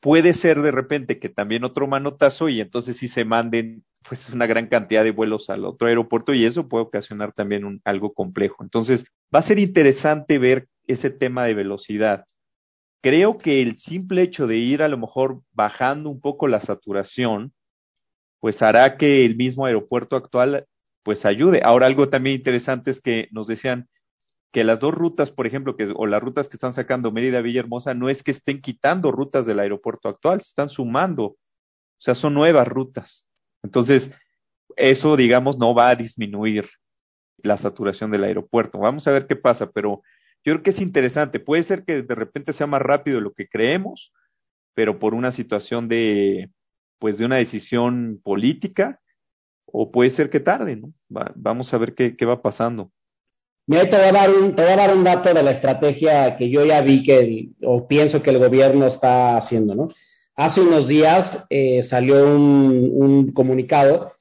[0.00, 4.46] puede ser de repente que también otro manotazo y entonces sí se manden pues una
[4.46, 8.64] gran cantidad de vuelos al otro aeropuerto y eso puede ocasionar también un, algo complejo.
[8.64, 12.24] Entonces va a ser interesante ver ese tema de velocidad
[13.02, 17.52] creo que el simple hecho de ir a lo mejor bajando un poco la saturación,
[18.40, 20.66] pues hará que el mismo aeropuerto actual
[21.02, 21.62] pues ayude.
[21.64, 23.88] Ahora algo también interesante es que nos decían
[24.52, 27.94] que las dos rutas, por ejemplo, que, o las rutas que están sacando Mérida Villahermosa,
[27.94, 31.24] no es que estén quitando rutas del aeropuerto actual, se están sumando.
[31.24, 31.36] O
[31.98, 33.28] sea, son nuevas rutas.
[33.62, 34.12] Entonces,
[34.76, 36.68] eso, digamos, no va a disminuir
[37.38, 38.78] la saturación del aeropuerto.
[38.78, 40.02] Vamos a ver qué pasa, pero
[40.44, 41.40] yo creo que es interesante.
[41.40, 44.12] Puede ser que de repente sea más rápido de lo que creemos,
[44.74, 46.50] pero por una situación de,
[46.98, 49.00] pues, de una decisión política,
[49.66, 50.92] o puede ser que tarde, ¿no?
[51.08, 52.90] vamos a ver qué, qué, va pasando.
[53.66, 56.36] Mira, te voy, a dar un, te voy a dar un dato de la estrategia
[56.36, 59.88] que yo ya vi que, o pienso que el gobierno está haciendo, ¿no?
[60.34, 64.12] Hace unos días eh, salió un, un comunicado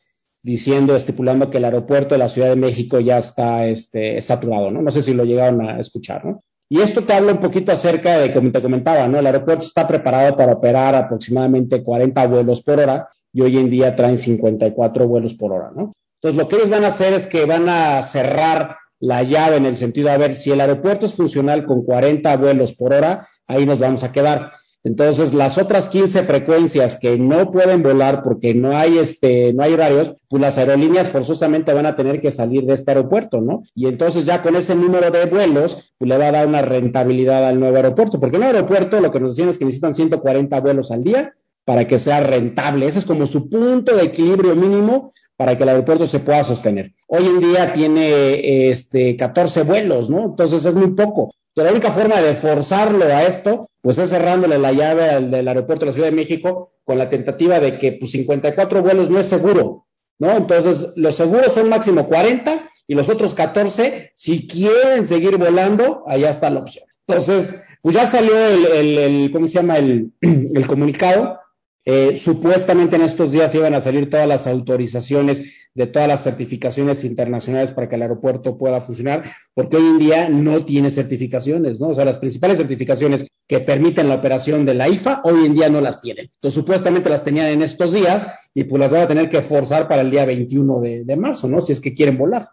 [0.44, 4.82] diciendo, estipulando que el aeropuerto de la Ciudad de México ya está este, saturado, ¿no?
[4.82, 6.44] No sé si lo llegaron a escuchar, ¿no?
[6.70, 9.20] Y esto te habla un poquito acerca de, como te comentaba, ¿no?
[9.20, 13.96] El aeropuerto está preparado para operar aproximadamente 40 vuelos por hora y hoy en día
[13.96, 15.94] traen 54 vuelos por hora, ¿no?
[16.16, 19.66] Entonces, lo que ellos van a hacer es que van a cerrar la llave en
[19.66, 23.28] el sentido de a ver si el aeropuerto es funcional con 40 vuelos por hora,
[23.48, 24.52] ahí nos vamos a quedar.
[24.84, 29.74] Entonces, las otras 15 frecuencias que no pueden volar porque no hay este, no hay
[29.74, 33.62] horarios, pues las aerolíneas forzosamente van a tener que salir de este aeropuerto, ¿no?
[33.76, 37.48] Y entonces ya con ese número de vuelos, pues le va a dar una rentabilidad
[37.48, 40.60] al nuevo aeropuerto, porque en el aeropuerto lo que nos decían es que necesitan 140
[40.60, 42.88] vuelos al día para que sea rentable.
[42.88, 46.92] Ese es como su punto de equilibrio mínimo para que el aeropuerto se pueda sostener.
[47.08, 50.26] Hoy en día tiene este 14 vuelos, ¿no?
[50.26, 51.32] Entonces es muy poco.
[51.54, 55.48] Pero la única forma de forzarlo a esto, pues es cerrándole la llave al del
[55.48, 59.20] aeropuerto de la Ciudad de México con la tentativa de que pues 54 vuelos no
[59.20, 59.86] es seguro,
[60.20, 60.32] ¿no?
[60.38, 66.30] Entonces, los seguros son máximo 40 y los otros 14, si quieren seguir volando, allá
[66.30, 66.86] está la opción.
[67.08, 69.78] Entonces, pues ya salió el, el, el ¿cómo se llama?
[69.78, 71.38] El, el comunicado
[71.84, 77.04] eh, supuestamente en estos días iban a salir todas las autorizaciones de todas las certificaciones
[77.04, 81.90] internacionales para que el aeropuerto pueda funcionar, porque hoy en día no tiene certificaciones, ¿no?
[81.90, 85.70] O sea, las principales certificaciones que permiten la operación de la IFA hoy en día
[85.70, 86.30] no las tienen.
[86.36, 89.88] Entonces, supuestamente las tenían en estos días y pues las van a tener que forzar
[89.88, 91.62] para el día 21 de, marzo, ¿no?
[91.62, 92.50] Si es que quieren volar.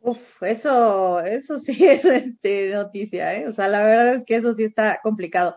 [0.00, 3.48] Uf, eso, eso sí es este, noticia, ¿eh?
[3.48, 5.56] O sea, la verdad es que eso sí está complicado.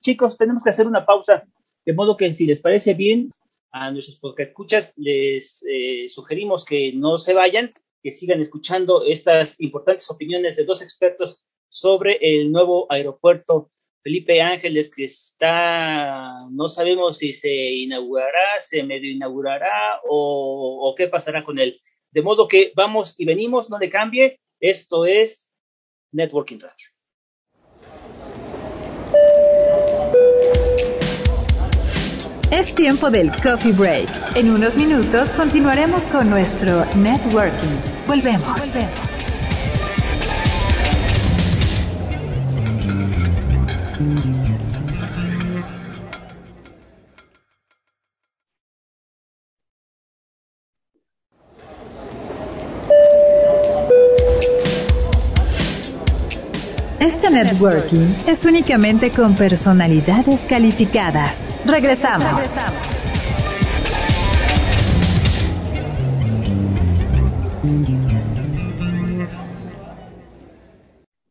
[0.00, 1.44] Chicos, tenemos que hacer una pausa.
[1.84, 3.30] De modo que si les parece bien,
[3.72, 9.60] a nuestros podcast escuchas les eh, sugerimos que no se vayan, que sigan escuchando estas
[9.60, 13.70] importantes opiniones de dos expertos sobre el nuevo aeropuerto
[14.02, 21.06] Felipe Ángeles que está, no sabemos si se inaugurará, se medio inaugurará o, o qué
[21.08, 21.80] pasará con él.
[22.10, 24.40] De modo que vamos y venimos, no le cambie.
[24.58, 25.50] Esto es
[26.12, 26.88] Networking Radio.
[32.50, 34.08] Es tiempo del coffee break.
[34.34, 37.76] En unos minutos continuaremos con nuestro networking.
[38.08, 38.60] Volvemos.
[38.60, 39.10] Volvemos.
[56.98, 61.49] Este networking es únicamente con personalidades calificadas.
[61.66, 62.44] Regresamos.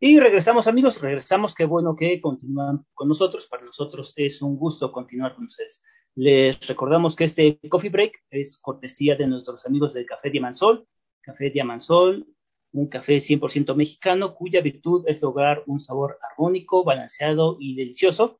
[0.01, 4.91] Y regresamos amigos, regresamos, qué bueno que continúan con nosotros, para nosotros es un gusto
[4.91, 5.83] continuar con ustedes.
[6.15, 10.87] Les recordamos que este coffee break es cortesía de nuestros amigos del Café Diamansol,
[11.21, 12.25] Café Diamansol
[12.71, 18.38] un café 100% mexicano cuya virtud es lograr un sabor armónico, balanceado y delicioso,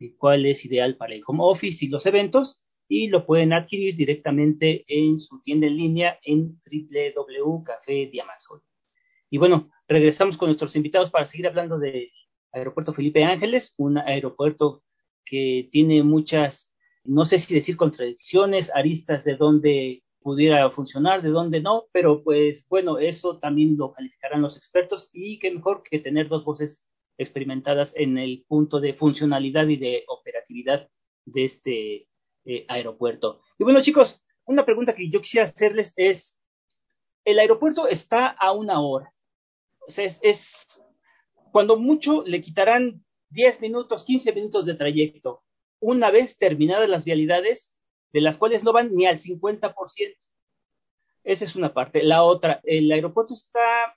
[0.00, 3.94] el cual es ideal para el home office y los eventos, y lo pueden adquirir
[3.94, 8.62] directamente en su tienda en línea en www.cafediamasol.
[9.30, 12.10] Y bueno, regresamos con nuestros invitados para seguir hablando del
[12.52, 14.82] aeropuerto Felipe Ángeles, un aeropuerto
[15.24, 16.72] que tiene muchas,
[17.04, 22.66] no sé si decir contradicciones, aristas de donde pudiera funcionar, de dónde no, pero pues
[22.68, 26.84] bueno, eso también lo calificarán los expertos y qué mejor que tener dos voces
[27.20, 30.88] experimentadas en el punto de funcionalidad y de operatividad
[31.24, 32.08] de este
[32.44, 33.42] eh, aeropuerto.
[33.58, 36.38] Y bueno chicos, una pregunta que yo quisiera hacerles es,
[37.24, 39.12] el aeropuerto está a una hora,
[39.86, 40.66] o sea, es, es
[41.52, 45.42] cuando mucho le quitarán 10 minutos, 15 minutos de trayecto.
[45.80, 47.74] Una vez terminadas las vialidades,
[48.12, 49.74] de las cuales no van ni al 50%.
[51.22, 52.02] Esa es una parte.
[52.02, 53.96] La otra, el aeropuerto está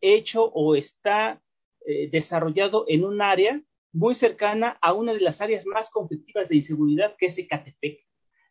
[0.00, 1.42] hecho o está
[1.86, 3.60] eh, desarrollado en un área
[3.92, 8.00] muy cercana a una de las áreas más conflictivas de inseguridad, que es Ecatepec.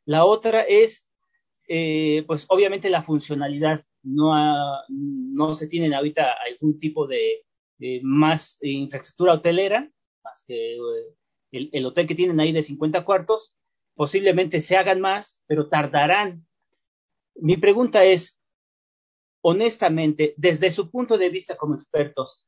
[0.05, 1.07] La otra es,
[1.67, 3.85] eh, pues obviamente la funcionalidad.
[4.03, 4.33] No,
[4.89, 7.43] no se tienen ahorita algún tipo de
[8.01, 9.91] más infraestructura hotelera,
[10.23, 10.79] más que eh,
[11.51, 13.55] el, el, hotel que tienen ahí de 50 cuartos,
[13.95, 16.45] posiblemente se hagan más, pero tardarán.
[17.35, 18.37] Mi pregunta es,
[19.41, 22.45] honestamente, desde su punto de vista como expertos,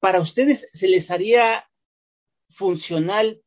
[0.00, 1.64] ¿para ustedes se les haría
[2.50, 3.40] funcional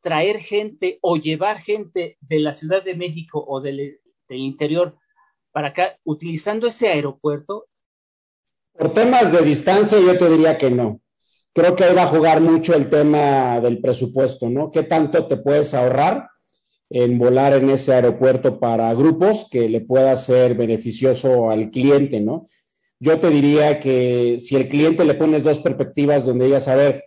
[0.00, 3.98] traer gente o llevar gente de la Ciudad de México o del,
[4.30, 4.96] interior
[5.52, 7.66] para acá utilizando ese aeropuerto?
[8.72, 11.00] Por temas de distancia yo te diría que no.
[11.52, 14.70] Creo que ahí va a jugar mucho el tema del presupuesto, ¿no?
[14.70, 16.28] ¿Qué tanto te puedes ahorrar?
[16.90, 22.46] en volar en ese aeropuerto para grupos que le pueda ser beneficioso al cliente, ¿no?
[23.00, 27.04] Yo te diría que si el cliente le pones dos perspectivas donde digas, a ver,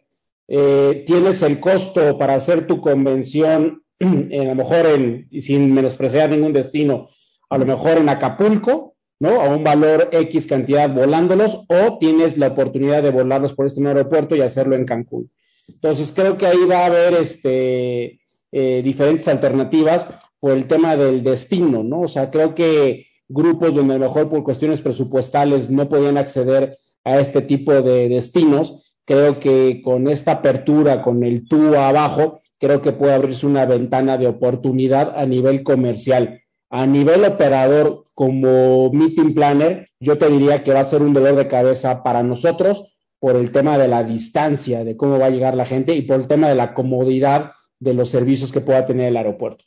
[0.48, 6.54] eh, tienes el costo para hacer tu convención, a lo mejor en, sin menospreciar ningún
[6.54, 7.10] destino,
[7.50, 9.42] a lo mejor en Acapulco, ¿no?
[9.42, 14.36] A un valor X cantidad volándolos, o tienes la oportunidad de volarlos por este aeropuerto
[14.36, 15.30] y hacerlo en Cancún.
[15.68, 18.20] Entonces creo que ahí va a haber este
[18.52, 20.08] eh, diferentes alternativas
[20.40, 22.02] por el tema del destino, ¿no?
[22.02, 26.78] O sea, creo que grupos donde a lo mejor por cuestiones presupuestales no podían acceder
[27.04, 32.82] a este tipo de destinos, creo que con esta apertura, con el tú abajo, creo
[32.82, 36.42] que puede abrirse una ventana de oportunidad a nivel comercial.
[36.70, 41.36] A nivel operador, como meeting planner, yo te diría que va a ser un dolor
[41.36, 42.86] de cabeza para nosotros
[43.20, 46.20] por el tema de la distancia, de cómo va a llegar la gente y por
[46.20, 49.66] el tema de la comodidad de los servicios que pueda tener el aeropuerto.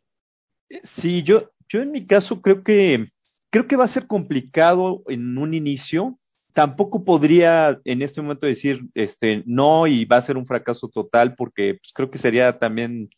[0.83, 3.09] Sí, yo, yo en mi caso creo que
[3.55, 6.19] creo que va a ser complicado en un inicio.
[6.53, 11.37] Tampoco podría en este momento decir este no y va a ser un fracaso total
[11.37, 13.11] porque pues, creo que sería también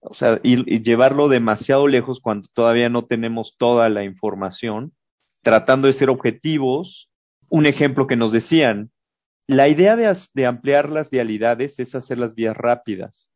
[0.00, 4.92] o sea, y, llevarlo demasiado lejos cuando todavía no tenemos toda la información,
[5.42, 7.10] tratando de ser objetivos.
[7.48, 8.90] Un ejemplo que nos decían,
[9.46, 13.30] la idea de, de ampliar las vialidades es hacer las vías rápidas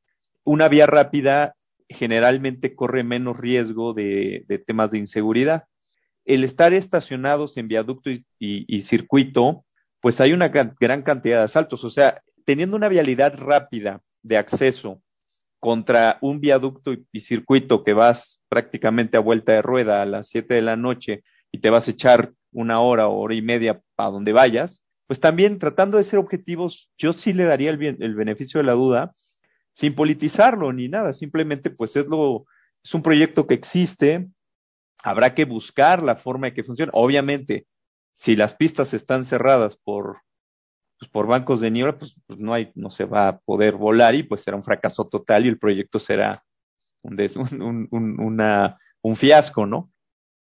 [0.45, 1.57] una vía rápida
[1.89, 5.65] generalmente corre menos riesgo de, temas de inseguridad.
[6.25, 9.65] El estar estacionados en viaducto y, circuito,
[10.01, 11.85] pues hay una gran cantidad de asaltos.
[11.85, 15.03] O sea, teniendo una vialidad rápida de acceso
[15.61, 20.55] contra un viaducto y, circuito que vas prácticamente a vuelta de rueda a las 7
[20.55, 24.33] de la noche y te vas a echar una hora hora y media a donde
[24.33, 28.67] vayas, pues también tratando de ser objetivos, yo sí le daría el, el beneficio de
[28.67, 29.13] la duda
[29.73, 32.47] sin politizarlo ni nada, simplemente pues es lo,
[32.83, 34.29] es un proyecto que existe,
[35.03, 36.91] habrá que buscar la forma de que funcione.
[36.95, 37.67] Obviamente,
[38.13, 40.23] si las pistas están cerradas por,
[40.99, 44.15] pues, por bancos de niebla, pues, pues, no hay, no se va a poder volar
[44.15, 46.45] y pues será un fracaso total y el proyecto será
[47.03, 47.19] un,
[47.91, 48.41] un, un,
[49.03, 49.91] un fiasco, ¿no?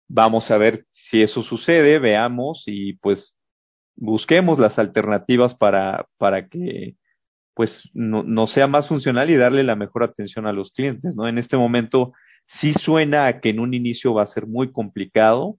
[0.08, 3.36] Vamos a ver si eso sucede, veamos y pues
[3.96, 6.96] busquemos las alternativas para, para que
[7.54, 11.28] pues no, no sea más funcional y darle la mejor atención a los clientes, ¿no?
[11.28, 12.12] En este momento
[12.58, 15.58] sí suena a que en un inicio va a ser muy complicado,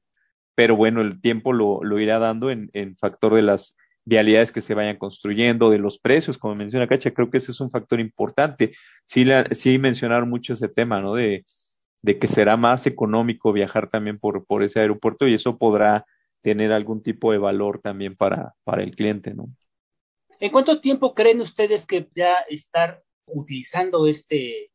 [0.55, 4.61] pero bueno, el tiempo lo, lo irá dando en, en factor de las vialidades que
[4.61, 7.99] se vayan construyendo, de los precios, como menciona Cacha, creo que ese es un factor
[7.99, 8.71] importante.
[9.05, 11.13] Sí, sí mencionaron mucho ese tema, ¿no?
[11.13, 11.45] De,
[12.01, 16.05] de que será más económico viajar también por, por ese aeropuerto y eso podrá
[16.41, 19.45] tener algún tipo de valor también para, para el cliente, ¿no?
[20.39, 24.71] ¿En cuánto tiempo creen ustedes que ya estar utilizando este,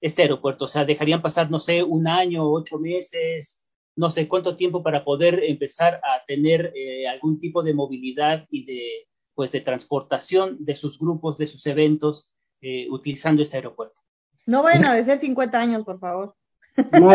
[0.00, 0.64] este aeropuerto?
[0.64, 3.62] O sea, ¿dejarían pasar, no sé, un año, ocho meses,
[3.96, 8.64] no sé cuánto tiempo para poder empezar a tener eh, algún tipo de movilidad y
[8.64, 12.30] de, pues, de transportación de sus grupos, de sus eventos,
[12.62, 13.98] eh, utilizando este aeropuerto?
[14.46, 16.34] No vayan a decir 50 años, por favor.
[16.92, 17.10] No,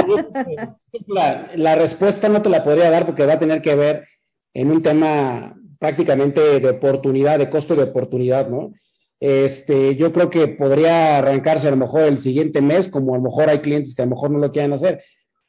[1.08, 4.08] la, la, respuesta no te la podría dar porque va a tener que ver
[4.54, 8.74] en un tema prácticamente de oportunidad, de costo de oportunidad, ¿no?
[9.20, 13.24] Este, yo creo que podría arrancarse a lo mejor el siguiente mes, como a lo
[13.24, 15.02] mejor hay clientes que a lo mejor no lo quieran hacer,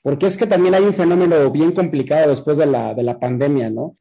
[0.02, 3.70] porque es que también hay un fenómeno bien complicado después de la, de la pandemia,
[3.70, 3.94] ¿no?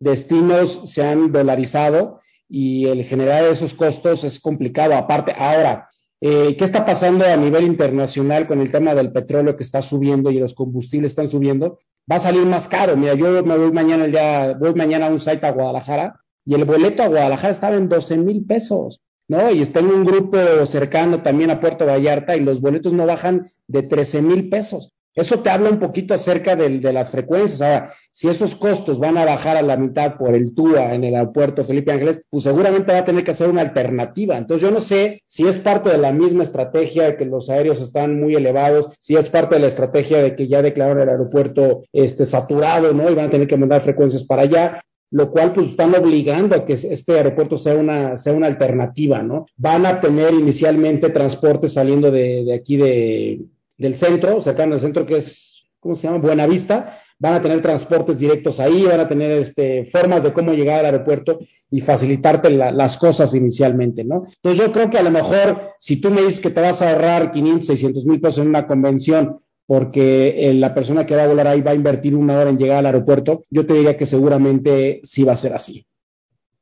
[0.00, 4.94] Destinos se han dolarizado y el generar esos costos es complicado.
[4.94, 5.88] Aparte, ahora,
[6.20, 10.30] eh, ¿Qué está pasando a nivel internacional con el tema del petróleo que está subiendo
[10.30, 11.78] y los combustibles están subiendo?
[12.10, 12.96] Va a salir más caro.
[12.96, 16.54] Mira, yo me voy mañana el día, voy mañana a un site a Guadalajara y
[16.54, 19.50] el boleto a Guadalajara estaba en 12 mil pesos, ¿no?
[19.50, 23.46] Y está en un grupo cercano también a Puerto Vallarta y los boletos no bajan
[23.66, 24.92] de 13 mil pesos.
[25.14, 27.60] Eso te habla un poquito acerca de, de, las frecuencias.
[27.60, 31.16] Ahora, si esos costos van a bajar a la mitad por el TUA en el
[31.16, 34.38] aeropuerto Felipe Ángeles, pues seguramente va a tener que hacer una alternativa.
[34.38, 37.80] Entonces, yo no sé si es parte de la misma estrategia de que los aéreos
[37.80, 41.82] están muy elevados, si es parte de la estrategia de que ya declararon el aeropuerto
[41.92, 43.10] este, saturado, ¿no?
[43.10, 44.80] Y van a tener que mandar frecuencias para allá
[45.10, 49.46] lo cual pues están obligando a que este aeropuerto sea una, sea una alternativa, ¿no?
[49.56, 53.46] Van a tener inicialmente transporte saliendo de, de aquí de,
[53.78, 56.18] del centro, cercano al centro que es, ¿cómo se llama?
[56.18, 60.80] Buenavista, van a tener transportes directos ahí, van a tener este, formas de cómo llegar
[60.80, 61.40] al aeropuerto
[61.70, 64.24] y facilitarte las cosas inicialmente, ¿no?
[64.36, 66.92] Entonces yo creo que a lo mejor si tú me dices que te vas a
[66.92, 71.28] ahorrar 500, 600 mil pesos en una convención porque eh, la persona que va a
[71.28, 74.06] volar ahí va a invertir una hora en llegar al aeropuerto, yo te diría que
[74.06, 75.86] seguramente sí va a ser así.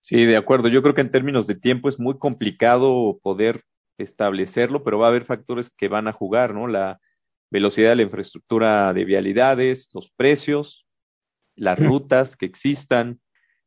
[0.03, 0.69] Sí, de acuerdo.
[0.69, 3.63] Yo creo que en términos de tiempo es muy complicado poder
[3.97, 6.67] establecerlo, pero va a haber factores que van a jugar, ¿no?
[6.67, 7.01] La,
[7.51, 10.87] velocidad de la infraestructura de vialidades, los precios,
[11.55, 13.21] las rutas que existan,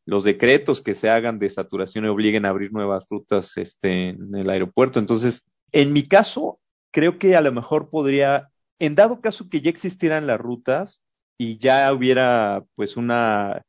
[0.06, 4.36] los decretos que se hagan de saturación y obliguen a abrir nuevas rutas este, en
[4.36, 5.00] el aeropuerto.
[5.00, 6.60] Entonces, en mi caso,
[6.92, 8.50] creo que a lo mejor podría,
[8.80, 11.02] en dado caso que ya existieran las rutas
[11.38, 13.62] y ya hubiera pues una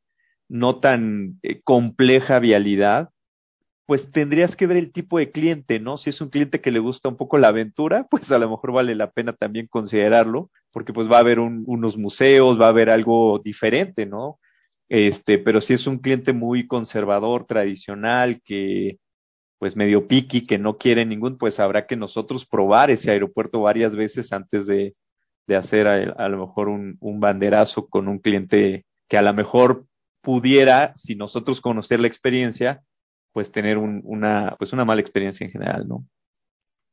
[0.49, 3.11] no tan eh, compleja vialidad,
[3.87, 5.99] pues tendrías que ver el tipo de cliente, ¿no?
[5.99, 8.73] Si es un cliente que le gusta un poco la aventura, pues a lo mejor
[8.73, 12.91] vale la pena también considerarlo, porque pues va a haber unos museos, va a haber
[12.91, 14.39] algo diferente, ¿no?
[14.89, 18.99] Este, pero si es un cliente muy conservador, tradicional, que
[19.61, 23.95] pues medio piqui, que no quiere ningún, pues habrá que nosotros probar ese aeropuerto varias
[23.95, 24.95] veces antes de,
[25.47, 29.85] de hacer a, lo mejor un, un banderazo con un cliente que a lo mejor
[30.23, 32.83] pudiera, si nosotros conocer la experiencia,
[33.33, 36.07] pues tener un, una, pues una mala experiencia en general, ¿no?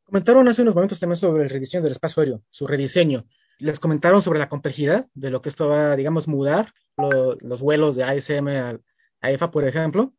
[0.04, 3.24] Comentaron hace unos momentos también sobre el rediseño del espacio aéreo, su rediseño.
[3.60, 7.96] Les comentaron sobre la complejidad de lo que esto va, digamos, mudar lo, los vuelos
[7.96, 8.78] de ASM a,
[9.22, 10.14] a EFA, por ejemplo.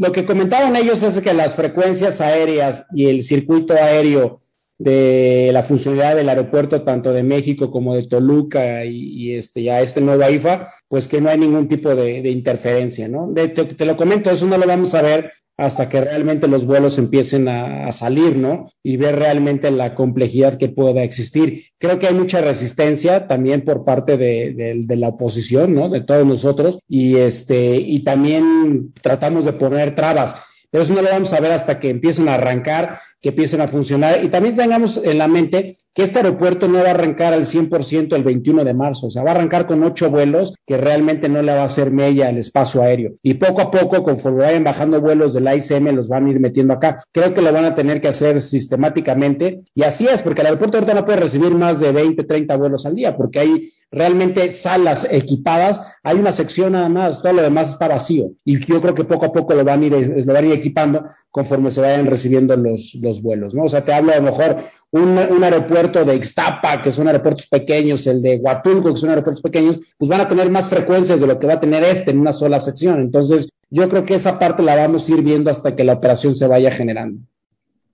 [0.00, 4.40] Lo que comentaban ellos es que las frecuencias aéreas y el circuito aéreo
[4.78, 10.00] de la funcionalidad del aeropuerto tanto de México como de Toluca y, este ya este
[10.00, 13.30] nuevo AIFA, pues que no hay ningún tipo de, de interferencia, ¿no?
[13.30, 16.64] De, te, te, lo comento, eso no lo vamos a ver hasta que realmente los
[16.64, 18.66] vuelos empiecen a, salir, ¿no?
[18.82, 21.64] Y ver realmente la complejidad que pueda existir.
[21.78, 25.88] Creo que hay mucha resistencia también por parte de, de, de la oposición, ¿no?
[25.88, 30.34] De todos nosotros y este y también tratamos de poner trabas
[30.70, 33.68] pero eso no lo vamos a ver hasta que empiecen a arrancar, que empiecen a
[33.68, 34.24] funcionar.
[34.24, 38.22] Y también tengamos en la mente este aeropuerto no va a arrancar al 100% el
[38.22, 41.52] 21 de marzo, o sea, va a arrancar con ocho vuelos que realmente no le
[41.52, 43.12] va a hacer mella al espacio aéreo.
[43.22, 46.74] Y poco a poco, conforme vayan bajando vuelos del ICM, los van a ir metiendo
[46.74, 47.02] acá.
[47.12, 49.62] Creo que lo van a tener que hacer sistemáticamente.
[49.74, 52.86] Y así es, porque el aeropuerto ahorita no puede recibir más de 20, 30 vuelos
[52.86, 57.70] al día, porque hay realmente salas equipadas, hay una sección nada más, todo lo demás
[57.70, 58.30] está vacío.
[58.44, 60.52] Y yo creo que poco a poco lo van a ir, lo van a ir
[60.52, 63.64] equipando conforme se vayan recibiendo los, los vuelos, ¿no?
[63.64, 64.56] O sea, te hablo a lo mejor
[64.92, 69.78] un, aeropuerto de Ixtapa, que son aeropuertos pequeños, el de Huatulco, que son aeropuertos pequeños,
[69.96, 72.32] pues van a tener más frecuencias de lo que va a tener este en una
[72.32, 73.00] sola sección.
[73.00, 76.34] Entonces, yo creo que esa parte la vamos a ir viendo hasta que la operación
[76.34, 77.20] se vaya generando.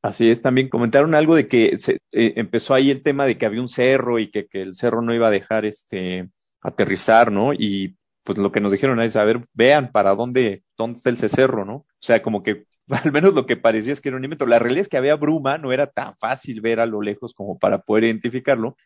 [0.00, 3.44] Así es, también comentaron algo de que se, eh, empezó ahí el tema de que
[3.44, 6.28] había un cerro y que, que, el cerro no iba a dejar este
[6.62, 7.52] aterrizar, ¿no?
[7.52, 11.28] Y pues lo que nos dijeron es, a ver, vean para dónde, dónde está ese
[11.28, 11.74] cerro, ¿no?
[11.74, 12.64] O sea, como que
[13.04, 14.46] al menos lo que parecía es que era un invento.
[14.46, 17.58] La realidad es que había bruma, no era tan fácil ver a lo lejos como
[17.58, 18.76] para poder identificarlo,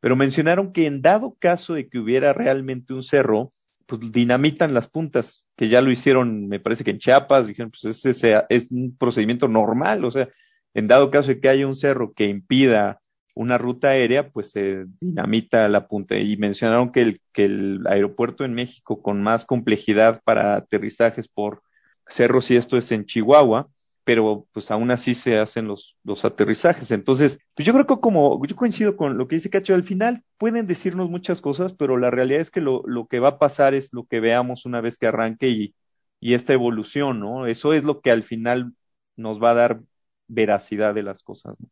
[0.00, 3.50] pero mencionaron que en dado caso de que hubiera realmente un cerro,
[3.86, 8.04] pues dinamitan las puntas, que ya lo hicieron, me parece que en Chiapas, dijeron, pues
[8.04, 10.28] ese es un procedimiento normal, o sea,
[10.74, 13.00] en dado caso de que haya un cerro que impida
[13.34, 16.18] una ruta aérea, pues se dinamita la punta.
[16.18, 21.62] Y mencionaron que el, que el aeropuerto en México con más complejidad para aterrizajes por
[22.08, 23.68] cerros y esto es en Chihuahua,
[24.04, 26.90] pero pues aún así se hacen los, los aterrizajes.
[26.90, 30.22] Entonces, pues yo creo que como yo coincido con lo que dice Cacho, al final
[30.38, 33.74] pueden decirnos muchas cosas, pero la realidad es que lo, lo que va a pasar
[33.74, 35.74] es lo que veamos una vez que arranque y,
[36.20, 37.46] y esta evolución, ¿no?
[37.46, 38.72] Eso es lo que al final
[39.16, 39.80] nos va a dar
[40.26, 41.56] veracidad de las cosas.
[41.58, 41.68] ¿no?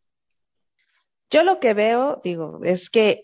[1.31, 3.23] Yo lo que veo, digo, es que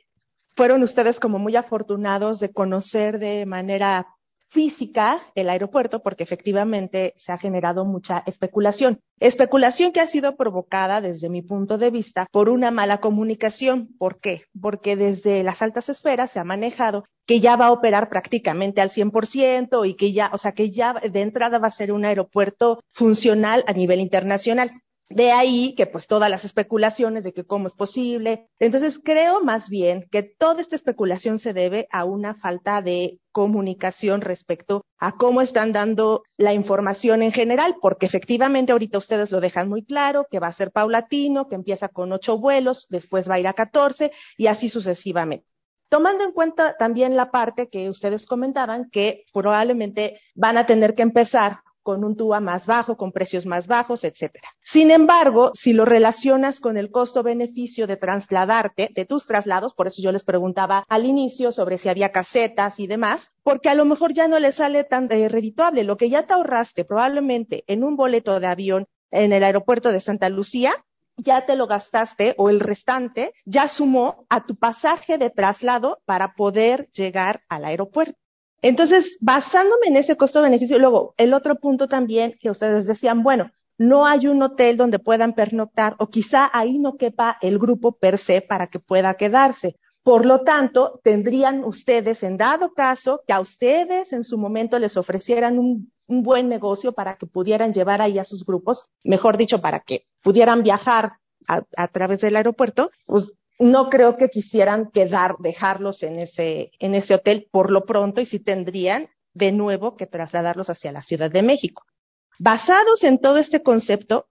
[0.56, 4.06] fueron ustedes como muy afortunados de conocer de manera
[4.52, 9.00] física el aeropuerto porque efectivamente se ha generado mucha especulación.
[9.18, 13.88] Especulación que ha sido provocada desde mi punto de vista por una mala comunicación.
[13.98, 14.42] ¿Por qué?
[14.60, 18.90] Porque desde las altas esferas se ha manejado que ya va a operar prácticamente al
[18.90, 22.80] 100% y que ya, o sea, que ya de entrada va a ser un aeropuerto
[22.92, 24.70] funcional a nivel internacional.
[25.14, 28.48] De ahí que pues todas las especulaciones de que cómo es posible.
[28.58, 34.22] Entonces creo más bien que toda esta especulación se debe a una falta de comunicación
[34.22, 39.68] respecto a cómo están dando la información en general, porque efectivamente ahorita ustedes lo dejan
[39.68, 43.40] muy claro, que va a ser paulatino, que empieza con ocho vuelos, después va a
[43.40, 45.46] ir a catorce y así sucesivamente.
[45.90, 51.02] Tomando en cuenta también la parte que ustedes comentaban, que probablemente van a tener que
[51.02, 54.48] empezar con un TUA más bajo, con precios más bajos, etcétera.
[54.62, 60.02] Sin embargo, si lo relacionas con el costo-beneficio de trasladarte, de tus traslados, por eso
[60.02, 64.12] yo les preguntaba al inicio sobre si había casetas y demás, porque a lo mejor
[64.12, 65.84] ya no le sale tan eh, redituable.
[65.84, 70.00] Lo que ya te ahorraste probablemente en un boleto de avión en el aeropuerto de
[70.00, 70.74] Santa Lucía,
[71.16, 76.34] ya te lo gastaste o el restante ya sumó a tu pasaje de traslado para
[76.34, 78.21] poder llegar al aeropuerto.
[78.62, 84.06] Entonces, basándome en ese costo-beneficio, luego, el otro punto también que ustedes decían, bueno, no
[84.06, 88.40] hay un hotel donde puedan pernoctar o quizá ahí no quepa el grupo per se
[88.40, 89.76] para que pueda quedarse.
[90.04, 94.96] Por lo tanto, tendrían ustedes, en dado caso, que a ustedes en su momento les
[94.96, 99.80] ofrecieran un, buen negocio para que pudieran llevar ahí a sus grupos, mejor dicho, para
[99.80, 101.12] que pudieran viajar
[101.48, 106.94] a, a través del aeropuerto, pues no creo que quisieran quedar, dejarlos en ese, en
[106.94, 111.30] ese hotel por lo pronto y sí tendrían de nuevo que trasladarlos hacia la Ciudad
[111.30, 111.84] de México.
[112.38, 114.26] Basados en todo este concepto,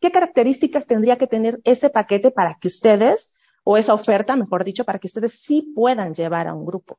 [0.00, 3.32] ¿qué características tendría que tener ese paquete para que ustedes,
[3.64, 6.98] o esa oferta, mejor dicho, para que ustedes sí puedan llevar a un grupo?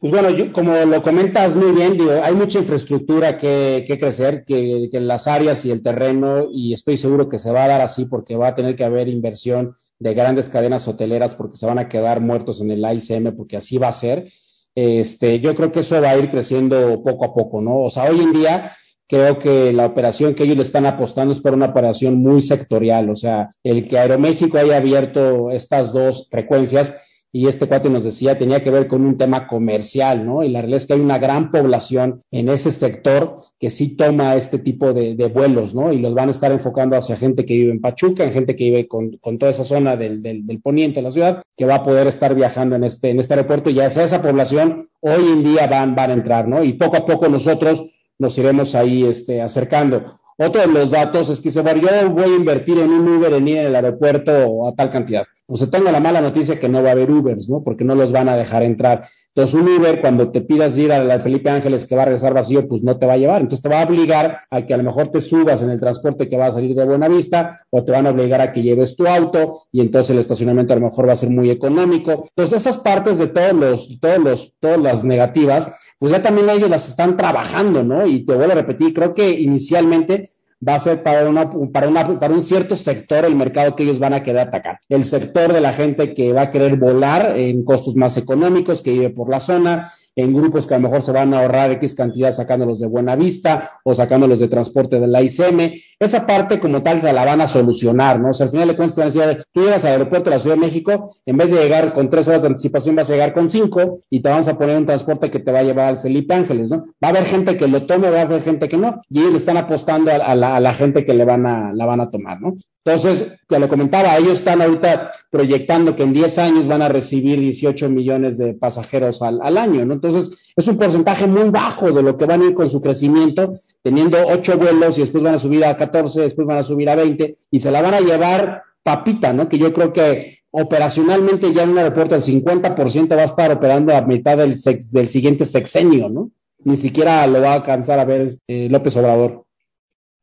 [0.00, 4.44] Pues bueno, yo, como lo comentas muy bien, digo, hay mucha infraestructura que, que crecer,
[4.44, 7.80] que, que las áreas y el terreno, y estoy seguro que se va a dar
[7.80, 11.78] así porque va a tener que haber inversión de grandes cadenas hoteleras porque se van
[11.78, 14.30] a quedar muertos en el AICM porque así va a ser.
[14.74, 17.78] Este, yo creo que eso va a ir creciendo poco a poco, ¿no?
[17.78, 18.72] O sea, hoy en día
[19.08, 23.08] creo que la operación que ellos le están apostando es para una operación muy sectorial,
[23.08, 26.92] o sea, el que Aeroméxico haya abierto estas dos frecuencias
[27.34, 30.44] y este cuate nos decía tenía que ver con un tema comercial, ¿no?
[30.44, 34.36] Y la realidad es que hay una gran población en ese sector que sí toma
[34.36, 35.92] este tipo de, vuelos, ¿no?
[35.92, 38.62] Y los van a estar enfocando hacia gente que vive en Pachuca, en gente que
[38.62, 41.82] vive con, toda esa zona del, del, del, poniente de la ciudad, que va a
[41.82, 45.66] poder estar viajando en este, en este aeropuerto y sea esa población hoy en día
[45.66, 46.62] van, van a entrar, ¿no?
[46.62, 47.84] Y poco a poco nosotros
[48.16, 50.20] nos iremos ahí este, acercando.
[50.38, 53.32] Otro de los datos es que dice, bueno, yo voy a invertir en un Uber
[53.32, 56.90] en ir al aeropuerto a tal cantidad pues tengo la mala noticia que no va
[56.90, 57.62] a haber Ubers, ¿no?
[57.62, 59.08] Porque no los van a dejar entrar.
[59.34, 62.32] Entonces, un Uber, cuando te pidas ir a la Felipe Ángeles que va a regresar
[62.32, 63.42] vacío, pues no te va a llevar.
[63.42, 66.28] Entonces, te va a obligar a que a lo mejor te subas en el transporte
[66.28, 69.08] que va a salir de Buenavista, o te van a obligar a que lleves tu
[69.08, 72.26] auto, y entonces el estacionamiento a lo mejor va a ser muy económico.
[72.36, 75.66] Entonces, esas partes de todos los, todos los, todas las negativas,
[75.98, 78.06] pues ya también ellos las están trabajando, ¿no?
[78.06, 80.30] Y te vuelvo a repetir, creo que inicialmente
[80.66, 83.98] va a ser para, una, para, una, para un cierto sector el mercado que ellos
[83.98, 84.80] van a querer atacar.
[84.88, 88.92] El sector de la gente que va a querer volar en costos más económicos, que
[88.92, 91.94] vive por la zona, en grupos que a lo mejor se van a ahorrar X
[91.94, 95.72] cantidad sacándolos de Buena Vista o sacándolos de transporte de la ICM.
[95.98, 98.30] Esa parte como tal se la van a solucionar, ¿no?
[98.30, 100.42] O sea, al final de cuentas van a decir, tú llegas al aeropuerto de la
[100.42, 103.32] Ciudad de México, en vez de llegar con tres horas de anticipación vas a llegar
[103.32, 105.98] con cinco y te vamos a poner un transporte que te va a llevar al
[105.98, 106.84] Felipe Ángeles, ¿no?
[107.02, 109.32] Va a haber gente que lo tome, va a haber gente que no, y ellos
[109.32, 112.10] le están apostando a, la, a la gente que le van a, la van a
[112.10, 112.54] tomar, ¿no?
[112.84, 117.40] Entonces, ya lo comentaba, ellos están ahorita proyectando que en 10 años van a recibir
[117.40, 119.94] 18 millones de pasajeros al, año, ¿no?
[119.94, 123.52] Entonces, es un porcentaje muy bajo de lo que van a ir con su crecimiento,
[123.82, 126.96] teniendo 8 vuelos y después van a subir a 14, después van a subir a
[126.96, 129.48] 20 y se la van a llevar papita, ¿no?
[129.48, 133.94] Que yo creo que operacionalmente ya en un aeropuerto el 50% va a estar operando
[133.94, 136.30] a mitad del, sex, del siguiente sexenio, ¿no?
[136.62, 139.44] Ni siquiera lo va a alcanzar a ver eh, López Obrador.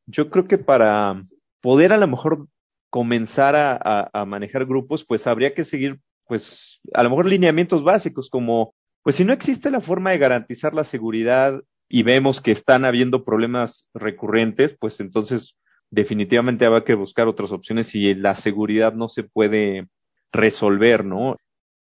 [0.07, 1.21] Yo creo que para
[1.61, 2.47] poder a lo mejor
[2.91, 8.29] comenzar a, a, manejar grupos, pues habría que seguir, pues, a lo mejor lineamientos básicos
[8.29, 12.83] como, pues si no existe la forma de garantizar la seguridad y vemos que están
[12.83, 15.55] habiendo problemas recurrentes, pues entonces
[15.89, 19.87] definitivamente habrá que buscar otras opciones si la seguridad no se puede
[20.33, 21.37] resolver, ¿no?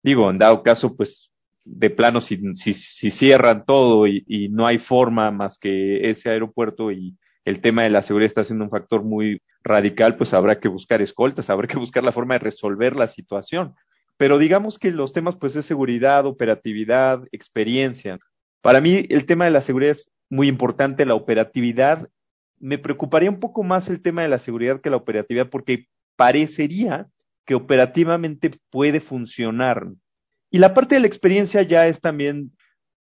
[0.02, 1.30] Digo, en dado caso, pues
[1.64, 6.30] de plano, si, si, si cierran todo y, y no hay forma más que ese
[6.30, 10.58] aeropuerto y el tema de la seguridad está siendo un factor muy radical, pues habrá
[10.58, 13.74] que buscar escoltas, habrá que buscar la forma de resolver la situación.
[14.16, 18.18] Pero digamos que los temas pues es seguridad, operatividad, experiencia.
[18.60, 22.08] Para mí el tema de la seguridad es muy importante, la operatividad.
[22.58, 27.06] Me preocuparía un poco más el tema de la seguridad que la operatividad porque parecería
[27.46, 29.86] que operativamente puede funcionar.
[30.50, 32.50] Y la parte de la experiencia ya es también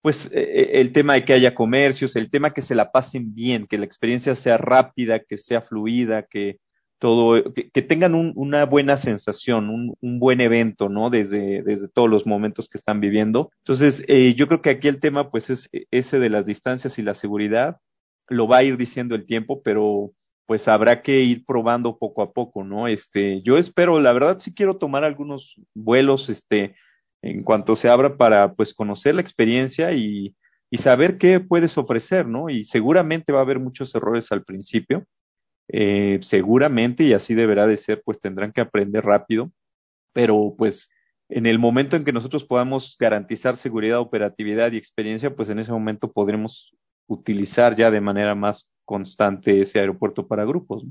[0.01, 3.77] pues el tema de que haya comercios, el tema que se la pasen bien, que
[3.77, 6.59] la experiencia sea rápida, que sea fluida, que
[6.99, 11.09] todo, que, tengan un, una buena sensación, un, un, buen evento, ¿no?
[11.09, 13.51] Desde, desde todos los momentos que están viviendo.
[13.59, 17.03] Entonces, eh, yo creo que aquí el tema, pues, es ese de las distancias y
[17.03, 17.77] la seguridad.
[18.29, 20.11] Lo va a ir diciendo el tiempo, pero
[20.47, 22.87] pues habrá que ir probando poco a poco, ¿no?
[22.87, 26.73] Este, yo espero, la verdad sí quiero tomar algunos vuelos, este,
[27.21, 30.35] en cuanto se abra para pues conocer la experiencia y,
[30.79, 32.49] saber qué puedes ofrecer, ¿no?
[32.49, 35.05] Y seguramente va a haber muchos errores al principio,
[35.69, 39.51] eh, seguramente, y así deberá de ser, pues tendrán que aprender rápido,
[40.13, 40.89] pero pues
[41.29, 45.71] en el momento en que nosotros podamos garantizar seguridad, operatividad y experiencia, pues en ese
[45.71, 46.73] momento podremos
[47.07, 50.85] utilizar ya de manera más constante ese aeropuerto para grupos.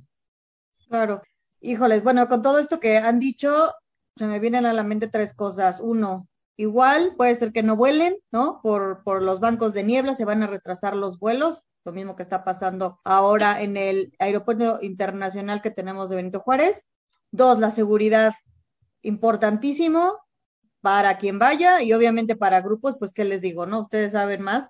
[0.88, 1.22] Claro.
[1.60, 3.72] Híjoles, bueno, con todo esto que han dicho,
[4.16, 5.80] se me vienen a la mente tres cosas.
[5.80, 8.60] Uno, igual puede ser que no vuelen, ¿no?
[8.62, 12.22] Por, por los bancos de niebla se van a retrasar los vuelos, lo mismo que
[12.22, 16.80] está pasando ahora en el aeropuerto internacional que tenemos de Benito Juárez.
[17.30, 18.34] Dos, la seguridad,
[19.02, 20.18] importantísimo
[20.80, 23.80] para quien vaya y obviamente para grupos, pues, ¿qué les digo, no?
[23.80, 24.68] Ustedes saben más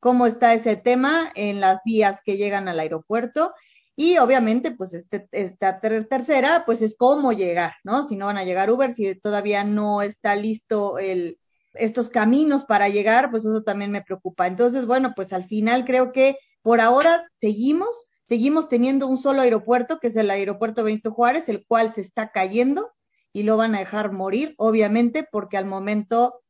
[0.00, 3.52] cómo está ese tema en las vías que llegan al aeropuerto
[4.00, 8.06] y obviamente, pues este, esta ter tercera, pues es cómo llegar, ¿no?
[8.06, 11.40] Si no van a llegar Uber, si todavía no está listo el,
[11.74, 14.46] estos caminos para llegar, pues eso también me preocupa.
[14.46, 17.88] Entonces, bueno, pues al final creo que por ahora seguimos,
[18.28, 22.30] seguimos teniendo un solo aeropuerto, que es el aeropuerto Benito Juárez, el cual se está
[22.30, 22.92] cayendo
[23.32, 26.40] y lo van a dejar morir, obviamente, porque al momento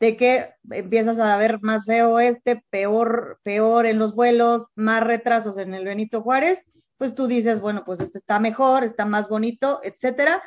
[0.00, 5.56] de que empiezas a ver más feo este, peor, peor en los vuelos, más retrasos
[5.56, 6.62] en el Benito Juárez,
[7.00, 10.42] pues tú dices, bueno, pues este está mejor, está más bonito, etcétera,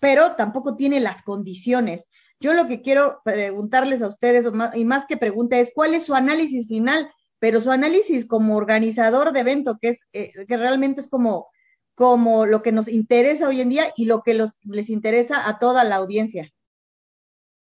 [0.00, 2.08] pero tampoco tiene las condiciones.
[2.40, 6.16] Yo lo que quiero preguntarles a ustedes, y más que pregunta, es cuál es su
[6.16, 7.08] análisis final,
[7.38, 11.46] pero su análisis como organizador de evento, que es eh, que realmente es como,
[11.94, 15.60] como lo que nos interesa hoy en día y lo que los, les interesa a
[15.60, 16.50] toda la audiencia.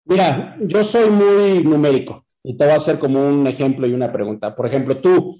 [0.06, 4.12] Mira, yo soy muy numérico y te voy a hacer como un ejemplo y una
[4.12, 4.56] pregunta.
[4.56, 5.38] Por ejemplo, tú,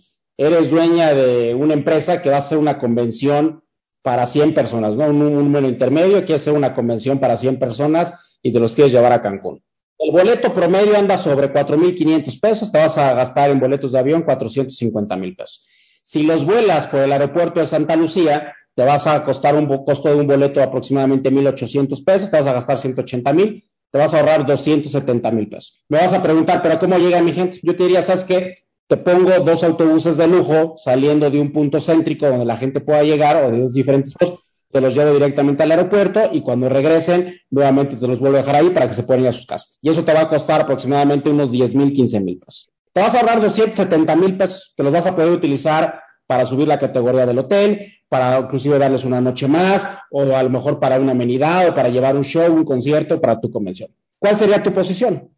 [0.48, 3.64] eres dueña de una empresa que va a hacer una convención
[4.02, 5.06] para 100 personas, ¿no?
[5.08, 9.12] Un, número intermedio, quiere hacer una convención para 100 personas y te los quieres llevar
[9.14, 9.62] a Cancún.
[10.00, 14.24] El boleto promedio anda sobre 4.500 pesos, te vas a gastar en boletos de avión
[14.24, 15.64] 450 mil pesos.
[16.02, 20.10] Si los vuelas por el aeropuerto de Santa Lucía, te vas a costar un costo
[20.10, 24.12] de un boleto de aproximadamente 1.800 pesos, te vas a gastar 180 mil, te vas
[24.16, 25.84] a ahorrar 270 mil pesos.
[25.88, 27.60] Me vas a preguntar, pero ¿cómo llega mi gente?
[27.62, 28.56] Yo te diría, ¿sabes qué?
[28.92, 33.04] Te pongo dos autobuses de lujo saliendo de un punto céntrico donde la gente pueda
[33.04, 37.38] llegar o de dos diferentes puntos, te los llevo directamente al aeropuerto y cuando regresen,
[37.50, 39.78] nuevamente te los vuelvo a dejar ahí para que se puedan ir a sus casas.
[39.82, 42.70] Y eso te va a costar aproximadamente unos 10 mil, 15 mil pesos.
[42.92, 46.68] Te vas a ahorrar 270 mil pesos que los vas a poder utilizar para subir
[46.68, 51.00] la categoría del hotel, para inclusive darles una noche más, o a lo mejor para
[51.00, 53.90] una amenidad, o para llevar un show, un concierto, para tu convención.
[54.20, 55.30] ¿Cuál sería tu posición?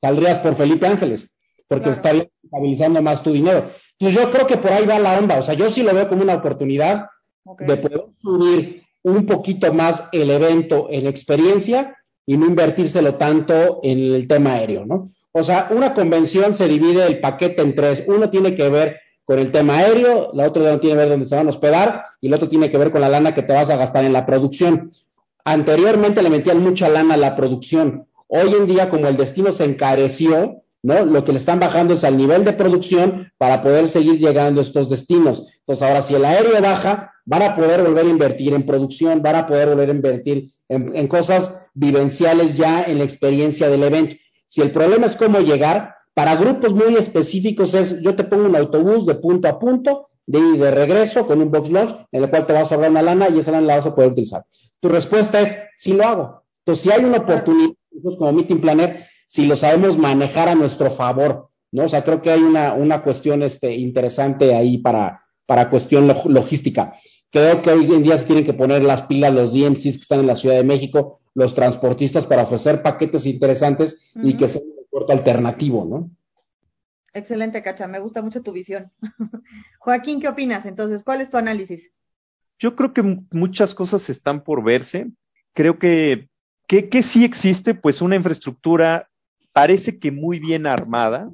[0.00, 1.30] saldrías por Felipe Ángeles,
[1.66, 3.70] porque estaría estabilizando más tu dinero.
[3.98, 6.08] Entonces yo creo que por ahí va la onda, o sea, yo sí lo veo
[6.08, 7.06] como una oportunidad
[7.58, 11.96] de poder subir un poquito más el evento en experiencia
[12.26, 15.10] y no invertírselo tanto en el tema aéreo, ¿no?
[15.32, 18.04] O sea, una convención se divide el paquete en tres.
[18.06, 21.26] Uno tiene que ver con el tema aéreo, la otra no tiene que ver dónde
[21.26, 23.52] se van a hospedar y el otro tiene que ver con la lana que te
[23.52, 24.90] vas a gastar en la producción.
[25.44, 28.06] Anteriormente le metían mucha lana a la producción.
[28.28, 31.06] Hoy en día, como el destino se encareció, ¿no?
[31.06, 34.64] Lo que le están bajando es al nivel de producción para poder seguir llegando a
[34.64, 35.42] estos destinos.
[35.60, 39.36] Entonces, ahora si el aéreo baja, van a poder volver a invertir en producción, van
[39.36, 44.16] a poder volver a invertir en, cosas vivenciales ya en la experiencia del evento.
[44.46, 48.54] Si el problema es cómo llegar, para grupos muy específicos es, yo te pongo un
[48.54, 52.30] autobús de punto a punto, de y de regreso con un box launch en el
[52.30, 54.44] cual te vas a ahorrar una lana y esa lana la vas a poder utilizar.
[54.80, 56.42] Tu respuesta es, sí lo hago.
[56.58, 57.72] Entonces, si hay una oportunidad,
[58.18, 61.84] como Meeting Planner, si lo sabemos manejar a nuestro favor, ¿no?
[61.84, 66.94] O sea, creo que hay una, una cuestión este, interesante ahí para, para cuestión logística.
[67.30, 70.20] Creo que hoy en día se tienen que poner las pilas los DMCs que están
[70.20, 74.74] en la Ciudad de México, los transportistas para ofrecer paquetes interesantes y que sea un
[74.74, 76.10] transporte alternativo, ¿no?
[77.12, 78.90] Excelente, Cacha, me gusta mucho tu visión.
[79.78, 81.02] Joaquín, ¿qué opinas entonces?
[81.02, 81.92] ¿Cuál es tu análisis?
[82.58, 83.02] Yo creo que
[83.32, 85.10] muchas cosas están por verse.
[85.54, 86.28] Creo que,
[86.68, 89.08] que, que sí existe pues una infraestructura
[89.54, 91.30] parece que muy bien armada,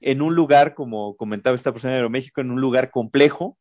[0.00, 3.56] en un lugar, como comentaba esta persona de Aeroméxico, en un lugar complejo,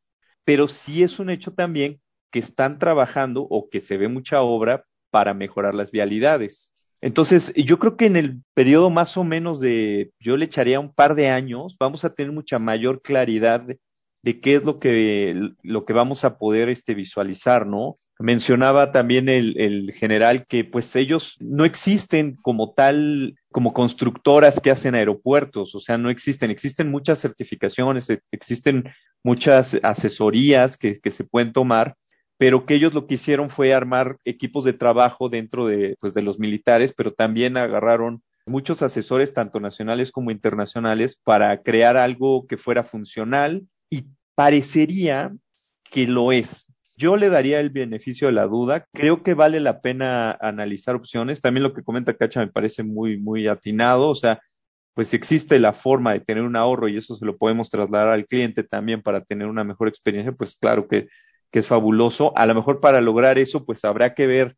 [0.45, 4.86] pero sí es un hecho también que están trabajando o que se ve mucha obra
[5.11, 6.73] para mejorar las vialidades.
[7.01, 10.93] Entonces, yo creo que en el periodo más o menos de, yo le echaría un
[10.93, 13.67] par de años, vamos a tener mucha mayor claridad
[14.24, 17.97] de qué es lo que, lo que vamos a poder este, visualizar, ¿no?
[18.19, 24.71] Mencionaba también el, el general que pues ellos no existen como tal, como constructoras que
[24.71, 28.86] hacen aeropuertos, o sea, no existen, existen muchas certificaciones, e, existen
[29.24, 31.95] muchas asesorías que, que se pueden tomar,
[32.38, 36.21] pero que ellos lo que hicieron fue armar equipos de trabajo dentro de, pues, de
[36.21, 42.57] los militares, pero también agarraron muchos asesores, tanto nacionales como internacionales, para crear algo que
[42.57, 43.63] fuera funcional,
[43.93, 45.31] y parecería
[45.91, 46.67] que lo es.
[46.97, 48.87] Yo le daría el beneficio de la duda.
[48.91, 51.41] Creo que vale la pena analizar opciones.
[51.41, 54.09] También lo que comenta Cacha me parece muy, muy atinado.
[54.09, 54.41] O sea,
[54.95, 58.25] pues existe la forma de tener un ahorro y eso se lo podemos trasladar al
[58.25, 61.07] cliente también para tener una mejor experiencia, pues claro que,
[61.51, 62.35] que es fabuloso.
[62.35, 64.55] A lo mejor para lograr eso, pues habrá que ver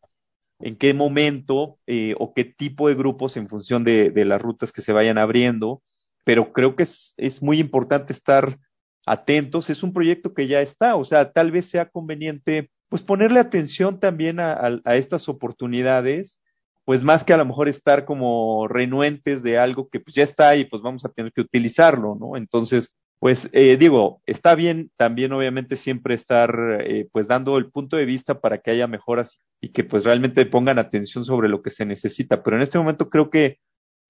[0.59, 4.71] en qué momento eh, o qué tipo de grupos en función de, de, las rutas
[4.71, 5.81] que se vayan abriendo,
[6.23, 8.57] pero creo que es, es muy importante estar
[9.05, 13.39] atentos, es un proyecto que ya está, o sea, tal vez sea conveniente pues ponerle
[13.39, 16.39] atención también a, estas oportunidades,
[16.85, 20.55] pues más que a lo mejor estar como renuentes de algo que pues ya está
[20.55, 22.37] y pues vamos a tener que utilizarlo, ¿no?
[22.37, 27.97] Entonces, pues eh, digo, está bien también obviamente siempre estar eh, pues dando el punto
[27.97, 31.71] de vista para que haya mejoras y que pues realmente pongan atención sobre lo que
[31.71, 33.57] se necesita, pero en este momento creo que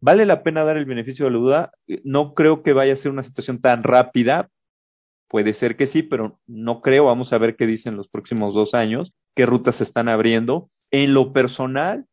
[0.02, 1.72] vale la pena dar el beneficio de la duda,
[2.04, 4.50] no creo que vaya a ser una situación tan rápida,
[5.36, 7.04] Puede ser que sí, pero no creo.
[7.04, 10.70] Vamos a ver qué dicen los próximos dos años, qué rutas se están abriendo.
[10.92, 12.06] En lo personal,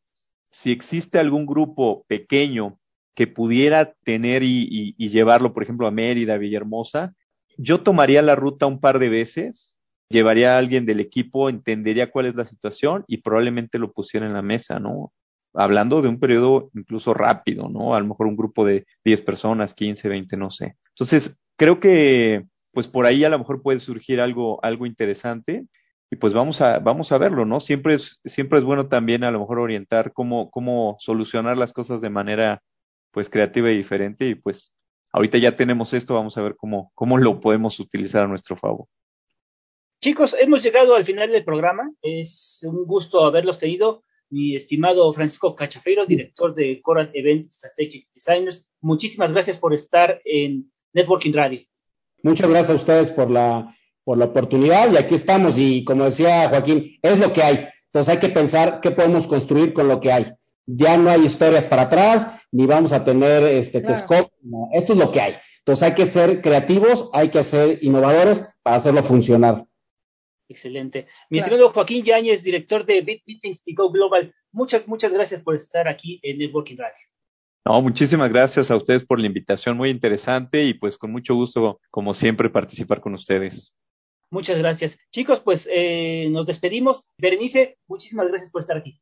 [0.51, 2.81] si existe algún grupo pequeño
[3.15, 7.15] que pudiera tener y, llevarlo, por ejemplo, a Mérida, Villahermosa,
[7.57, 12.27] yo tomaría la ruta un par de veces, llevaría a alguien del equipo, entendería cuál
[12.27, 15.13] es la situación y probablemente lo pusiera en la mesa, ¿no?
[15.55, 17.95] Hablando de un periodo incluso rápido, ¿no?
[17.95, 20.75] A lo mejor un grupo de 10 personas, 15, 20, no sé.
[20.89, 25.67] Entonces, creo que pues por ahí a lo mejor puede surgir algo, algo interesante
[26.11, 27.61] y pues vamos a, vamos a verlo, ¿no?
[27.61, 32.01] Siempre es, siempre es bueno también a lo mejor orientar cómo, cómo solucionar las cosas
[32.01, 32.63] de manera
[33.13, 34.73] pues creativa y diferente y pues
[35.13, 38.87] ahorita ya tenemos esto, vamos a ver cómo, cómo lo podemos utilizar a nuestro favor.
[40.03, 41.93] Chicos, hemos llegado al final del programa.
[42.03, 44.03] Es un gusto haberlos tenido.
[44.31, 50.73] Mi estimado Francisco Cachafeiro, director de Coral Event Strategic Designers, muchísimas gracias por estar en
[50.93, 51.61] Networking Radio.
[52.23, 53.75] Muchas gracias a ustedes por la,
[54.05, 57.69] por la oportunidad y aquí estamos y como decía Joaquín, es lo que hay.
[57.87, 60.33] Entonces hay que pensar qué podemos construir con lo que hay.
[60.67, 65.21] Ya no hay historias para atrás, ni vamos a tener este esto es lo que
[65.21, 65.35] hay.
[65.59, 69.67] Entonces hay que ser creativos, hay que ser innovadores para hacerlo funcionar.
[70.49, 71.07] Excelente.
[71.31, 75.57] Mi estimado Joaquín Yáñez, director de Bit Meetings y Go Global, muchas, muchas gracias por
[75.57, 77.12] estar aquí en Networking Radio.
[77.65, 81.81] No, muchísimas gracias a ustedes por la invitación, muy interesante y pues con mucho gusto,
[81.91, 83.73] como siempre, participar con ustedes.
[84.31, 84.99] Muchas gracias.
[85.11, 87.05] Chicos, pues eh, nos despedimos.
[87.19, 88.99] Berenice, muchísimas gracias por estar aquí.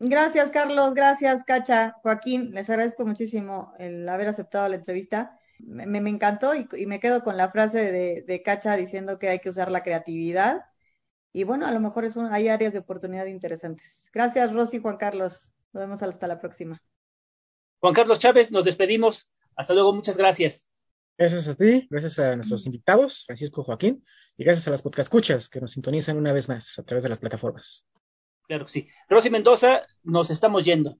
[0.00, 0.94] Gracias, Carlos.
[0.94, 1.94] Gracias, Cacha.
[2.02, 5.38] Joaquín, les agradezco muchísimo el haber aceptado la entrevista.
[5.58, 9.28] Me, me encantó y, y, me quedo con la frase de, de, Cacha diciendo que
[9.28, 10.62] hay que usar la creatividad.
[11.32, 14.00] Y bueno, a lo mejor es un, hay áreas de oportunidad interesantes.
[14.12, 15.52] Gracias, Rosy y Juan Carlos.
[15.74, 16.80] Nos vemos hasta la próxima.
[17.80, 19.26] Juan Carlos Chávez, nos despedimos.
[19.56, 20.68] Hasta luego, muchas gracias.
[21.16, 24.04] Gracias a ti, gracias a nuestros invitados, Francisco Joaquín,
[24.36, 27.10] y gracias a las podcast escuchas que nos sintonizan una vez más a través de
[27.10, 27.84] las plataformas.
[28.46, 28.88] Claro que sí.
[29.08, 30.98] Rosy Mendoza, nos estamos yendo.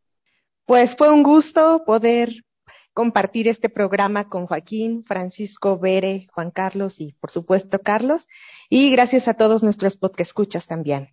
[0.67, 2.31] Pues fue un gusto poder
[2.93, 8.27] compartir este programa con Joaquín, Francisco, Bere, Juan Carlos y por supuesto Carlos.
[8.69, 11.09] Y gracias a todos nuestros podcast escuchas también.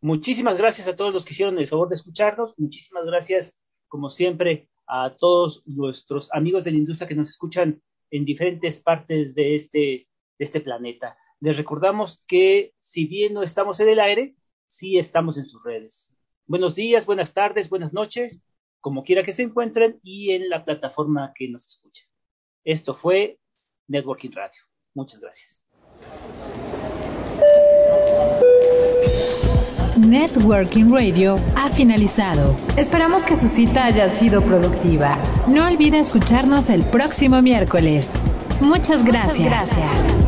[0.00, 2.54] Muchísimas gracias a todos los que hicieron el favor de escucharnos.
[2.56, 3.56] Muchísimas gracias,
[3.88, 7.80] como siempre, a todos nuestros amigos de la industria que nos escuchan
[8.10, 9.78] en diferentes partes de este,
[10.38, 11.16] de este planeta.
[11.38, 14.34] Les recordamos que si bien no estamos en el aire,
[14.66, 16.16] sí estamos en sus redes.
[16.46, 18.44] Buenos días, buenas tardes, buenas noches,
[18.80, 22.06] como quiera que se encuentren y en la plataforma que nos escuchen.
[22.64, 23.38] Esto fue
[23.86, 24.60] Networking Radio.
[24.92, 25.62] Muchas gracias.
[30.10, 32.56] Networking Radio ha finalizado.
[32.76, 35.16] Esperamos que su cita haya sido productiva.
[35.46, 38.08] No olvide escucharnos el próximo miércoles.
[38.60, 39.38] Muchas gracias.
[39.38, 40.19] Muchas gracias.